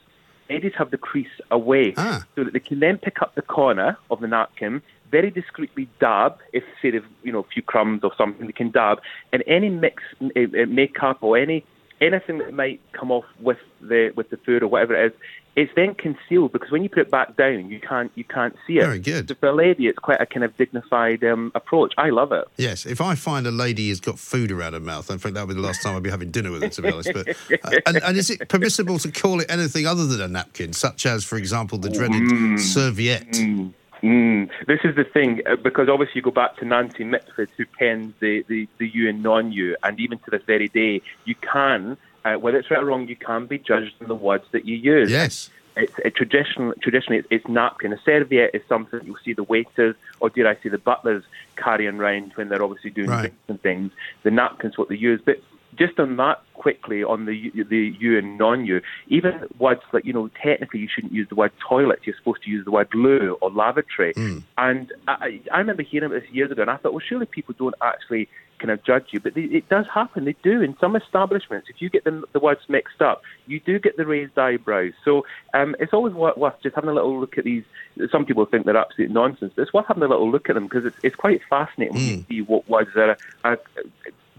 [0.49, 2.23] Ladies have the crease away, Ah.
[2.35, 4.81] so that they can then pick up the corner of the napkin,
[5.11, 8.71] very discreetly dab, if say they've you know a few crumbs or something, they can
[8.71, 8.99] dab,
[9.33, 11.63] and any mix uh, uh, makeup or any
[11.99, 15.19] anything that might come off with the with the food or whatever it is,
[15.57, 18.77] it's then concealed because when you put it back down, you can't you can't see
[18.77, 18.83] it.
[18.83, 19.27] Very good.
[19.27, 21.93] So for a lady, it's quite a kind of dignified um, approach.
[21.97, 22.45] I love it.
[22.57, 25.47] Yes, if I find a lady has got food around her mouth, I think that
[25.47, 27.11] would be the last time I'd be having dinner with her, to be honest.
[27.11, 30.73] But uh, and, and is it permissible to call it anything other than a napkin,
[30.73, 32.59] such as, for example, the dreaded Mm.
[32.59, 33.31] serviette?
[33.31, 33.73] Mm.
[34.03, 34.49] Mm.
[34.67, 38.13] This is the thing, uh, because obviously you go back to Nancy Mitford, who pens
[38.19, 41.97] the, the, the U and non-U, and even to this very day, you can,
[42.27, 44.75] uh, whether it's right or wrong, you can be judged on the words that you
[44.75, 45.09] use.
[45.11, 45.49] Yes.
[45.75, 47.93] It's it traditional, traditionally, it's, it's napkin.
[47.93, 51.23] A serviette is something you'll see the waiters, or dare I say, the butlers
[51.55, 53.19] carrying around when they're obviously doing Right.
[53.21, 53.91] drinks and things.
[54.23, 55.39] The napkin's what they use, but
[55.77, 60.29] just on that quickly on the the U and non-U, even words like you know
[60.41, 61.99] technically you shouldn't use the word toilet.
[62.03, 64.13] You're supposed to use the word loo or lavatory.
[64.57, 67.75] And I, I remember hearing this years ago, and I thought, well, surely people don't
[67.81, 68.27] actually
[68.59, 70.25] kind of judge you, but they, it does happen.
[70.25, 71.67] They do in some establishments.
[71.69, 74.93] If you get the, the words mixed up, you do get the raised eyebrows.
[75.05, 77.63] So um, it's always worth, worth just having a little look at these.
[78.11, 80.65] Some people think they're absolute nonsense, but it's worth having a little look at them
[80.65, 83.59] because it's, it's quite fascinating when you see what words are, are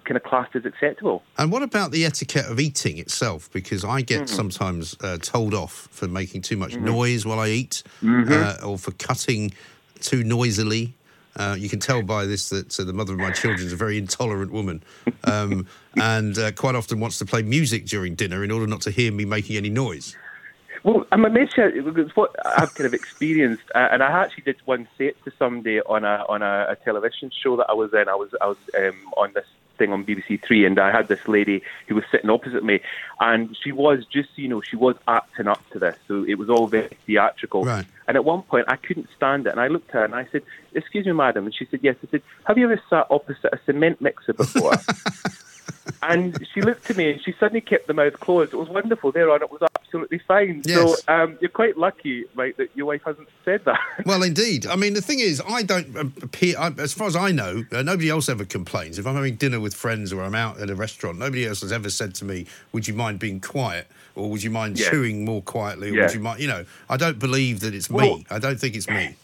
[0.09, 1.23] kind of classed as acceptable.
[1.37, 3.51] And what about the etiquette of eating itself?
[3.53, 4.29] Because I get Mm.
[4.29, 6.81] sometimes uh, told off for making too much Mhm.
[6.81, 8.31] noise while I eat, Mhm.
[8.31, 9.53] uh, or for cutting
[10.01, 10.95] too noisily.
[11.37, 13.77] Uh, you can tell by this that uh, the mother of my children is a
[13.77, 14.83] very intolerant woman,
[15.25, 18.91] um, and uh, quite often wants to play music during dinner in order not to
[18.91, 20.17] hear me making any noise.
[20.85, 24.89] Well, I'm amazed it's what I've kind of experienced, uh, and I actually did once
[24.97, 28.09] say it to somebody on a on a, a television show that I was in.
[28.09, 29.47] I was I was um, on this
[29.79, 32.81] thing on BBC Three, and I had this lady who was sitting opposite me,
[33.21, 36.51] and she was just you know she was acting up to this, so it was
[36.51, 37.65] all very theatrical.
[37.65, 37.87] Right.
[38.07, 40.27] And at one point, I couldn't stand it, and I looked at her and I
[40.31, 40.43] said,
[40.75, 43.59] "Excuse me, madam," and she said, "Yes." I said, "Have you ever sat opposite a
[43.65, 44.75] cement mixer before?"
[46.03, 48.53] and she looked at me and she suddenly kept the mouth closed.
[48.53, 49.13] It was wonderful.
[49.13, 50.63] There on, it was absolutely fine.
[50.65, 51.03] Yes.
[51.05, 53.79] So um, you're quite lucky, right, that your wife hasn't said that.
[54.07, 54.67] Well, indeed.
[54.67, 57.83] I mean, the thing is, I don't appear, I, as far as I know, uh,
[57.83, 58.99] nobody else ever complains.
[58.99, 61.73] If I'm having dinner with friends or I'm out at a restaurant, nobody else has
[61.73, 63.87] ever said to me, Would you mind being quiet?
[64.15, 64.91] Or would you mind Yeah.
[64.91, 65.91] chewing more quietly?
[65.91, 66.03] Or Yeah.
[66.03, 68.27] would you mind, you know, I don't believe that it's Well- me.
[68.31, 69.17] I don't think it's me.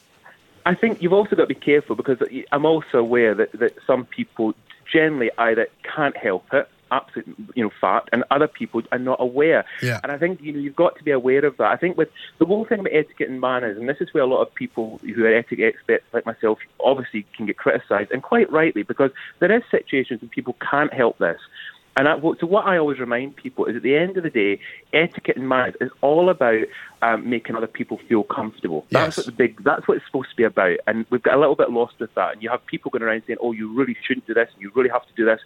[0.66, 2.18] I think you've also got to be careful because
[2.50, 4.54] I'm also aware that, that some people
[4.90, 9.64] generally either can't help it, absolute you know fact, and other people are not aware.
[9.82, 10.00] Yeah.
[10.02, 11.70] And I think you know you've got to be aware of that.
[11.70, 14.26] I think with the whole thing about etiquette and manners, and this is where a
[14.26, 18.50] lot of people who are etiquette experts like myself obviously can get criticised, and quite
[18.50, 21.40] rightly because there is situations when people can't help this.
[21.96, 24.58] And I, so what I always remind people is at the end of the day,
[24.92, 26.64] etiquette and manners is all about
[27.02, 28.84] um, making other people feel comfortable.
[28.90, 29.62] That's what the big.
[29.62, 30.78] That's what it's supposed to be about.
[30.86, 32.32] And we've got a little bit lost with that.
[32.32, 34.48] And you have people going around saying, "Oh, you really shouldn't do this.
[34.52, 35.40] and You really have to do this."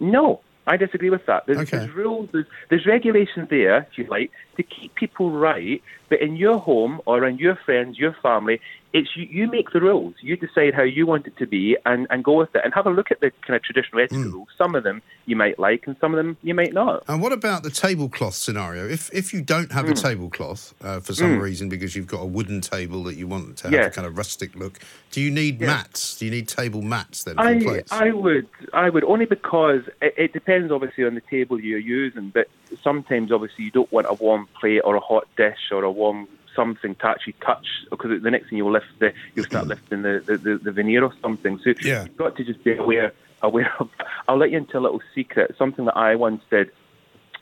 [0.00, 1.46] No, I disagree with that.
[1.46, 1.78] There's, Okay.
[1.78, 2.28] there's rules.
[2.32, 5.82] There's, there's regulations there, if you like, to keep people right.
[6.12, 8.60] But in your home or in your friends, your family,
[8.92, 10.16] it's you, you make the rules.
[10.20, 12.60] You decide how you want it to be and, and go with it.
[12.62, 14.48] And have a look at the kind of traditional etiquette rules.
[14.58, 17.02] Some of them you might like, and some of them you might not.
[17.08, 18.86] And what about the tablecloth scenario?
[18.86, 20.02] If if you don't have a Mm.
[20.02, 21.40] tablecloth uh, for some Mm.
[21.40, 23.86] reason because you've got a wooden table that you want to have Yeah.
[23.86, 24.80] a kind of rustic look,
[25.12, 25.68] do you need Yeah.
[25.68, 26.18] mats?
[26.18, 27.82] Do you need table mats then I.
[27.90, 32.28] I would, I would only because it, it depends obviously on the table you're using.
[32.28, 32.48] But
[32.84, 36.20] sometimes obviously you don't want a warm plate or a hot dish or a warm
[36.54, 40.14] something to actually touch because the next thing you'll lift the you'll start lifting the,
[40.26, 41.58] the, the, the veneer or something.
[41.64, 42.04] So Yeah.
[42.04, 43.88] you've got to just be aware aware of.
[44.28, 45.46] I'll let you into a little secret.
[45.58, 46.68] Something that I once did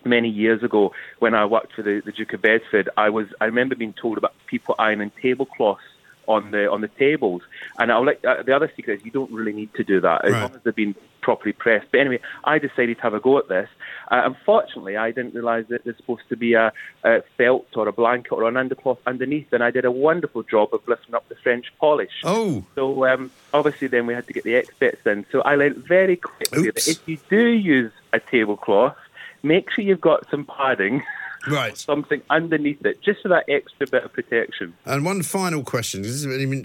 [0.05, 3.47] many years ago when I worked for the, the Duke of Bedford, I was I
[3.53, 5.83] remember being told about people ironing tablecloths
[6.31, 7.43] on the on the tables.
[7.79, 10.25] And I'll let, uh, the other secret is you don't really need to do that
[10.25, 10.43] as Right.
[10.43, 11.89] long as they've been properly pressed.
[11.93, 13.69] But anyway, I decided to have a go at this.
[14.11, 16.73] Uh, unfortunately, I didn't realise that there's supposed to be a,
[17.05, 20.73] a felt or a blanket or an undercloth underneath, and I did a wonderful job
[20.73, 22.17] of lifting up the French polish.
[22.25, 22.65] Oh.
[22.75, 25.27] So um, obviously, then we had to get the experts in.
[25.33, 26.87] So I learned very quickly Oops.
[26.87, 28.97] that if you do use a tablecloth,
[29.43, 31.03] make sure you've got some padding.
[31.49, 31.77] Right.
[31.93, 34.75] Something underneath it, just for that extra bit of protection.
[34.85, 36.65] And one final question: this is- I mean,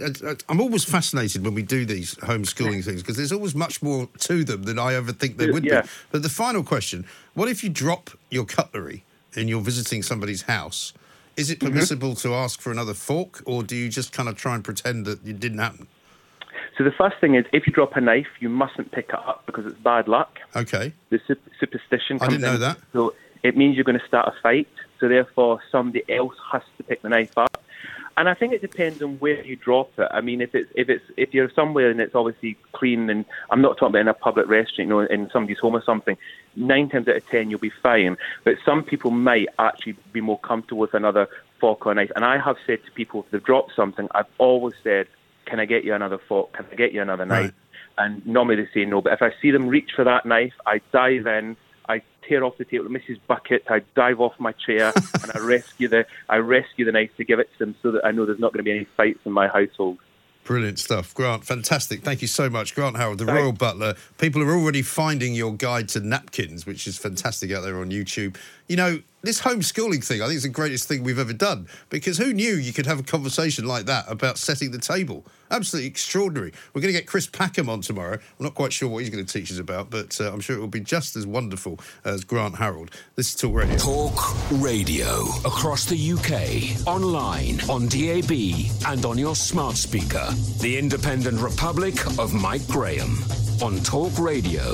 [0.49, 4.43] I'm always fascinated when we do these homeschooling things because there's always much more to
[4.43, 5.81] them than I ever think there would Yeah.
[5.83, 5.87] be.
[6.11, 9.03] But the final question what if you drop your cutlery
[9.35, 10.93] and you're visiting somebody's house?
[11.37, 11.67] Is it Mhm.
[11.67, 15.05] permissible to ask for another fork or do you just kind of try and pretend
[15.05, 15.87] that it didn't happen?
[16.77, 19.43] So the first thing is, if you drop a knife, you mustn't pick it up
[19.45, 20.39] because it's bad luck.
[20.55, 20.93] Okay.
[21.09, 22.17] The sup- superstition.
[22.21, 22.59] I didn't know in.
[22.61, 22.77] that.
[22.93, 23.13] So
[23.45, 24.67] it means you're going to start a fight.
[24.99, 27.63] So therefore, somebody else has to pick the knife up.
[28.17, 30.07] And I think it depends on where you drop it.
[30.09, 33.61] I mean, if it's if it's if you're somewhere and it's obviously clean, and I'm
[33.61, 36.17] not talking about in a public restaurant, you know, in somebody's home or something.
[36.55, 38.15] Nine times out of ten, you'll be fine.
[38.45, 41.27] But some people might actually be more comfortable with another
[41.59, 42.11] fork or knife.
[42.15, 45.07] And I have said to people if they've dropped something, I've always said,
[45.45, 46.53] "Can I get you another fork?
[46.53, 47.51] Can I get you another knife?"
[47.97, 49.01] And normally they say no.
[49.01, 51.57] But if I see them reach for that knife, I dive in.
[51.87, 53.19] I tear off the table, Mrs.
[53.27, 53.63] Bucket.
[53.69, 57.39] I dive off my chair and I rescue the I rescue the knife to give
[57.39, 59.31] it to them, so that I know there's not going to be any fights in
[59.31, 59.99] my household.
[60.45, 61.11] Brilliant stuff.
[61.15, 62.03] Grant, fantastic.
[62.03, 62.75] Thank you so much.
[62.75, 63.95] Grant Harold, the Royal Butler.
[64.19, 68.37] People are already finding your guide to napkins, which is fantastic out there on YouTube.
[68.67, 72.17] You know, this homeschooling thing, I think, is the greatest thing we've ever done because
[72.17, 75.23] who knew you could have a conversation like that about setting the table?
[75.51, 76.51] Absolutely extraordinary.
[76.73, 78.13] We're going to get Chris Packham on tomorrow.
[78.13, 80.55] I'm not quite sure what he's going to teach us about, but uh, I'm sure
[80.55, 82.89] it will be just as wonderful as Grant Harold.
[83.15, 83.77] This is Talk Radio.
[83.77, 88.31] Talk Radio across the UK, online, on DAB,
[88.87, 90.27] and on your smart speaker.
[90.61, 93.17] The Independent Republic of Mike Graham
[93.61, 94.73] on Talk Radio.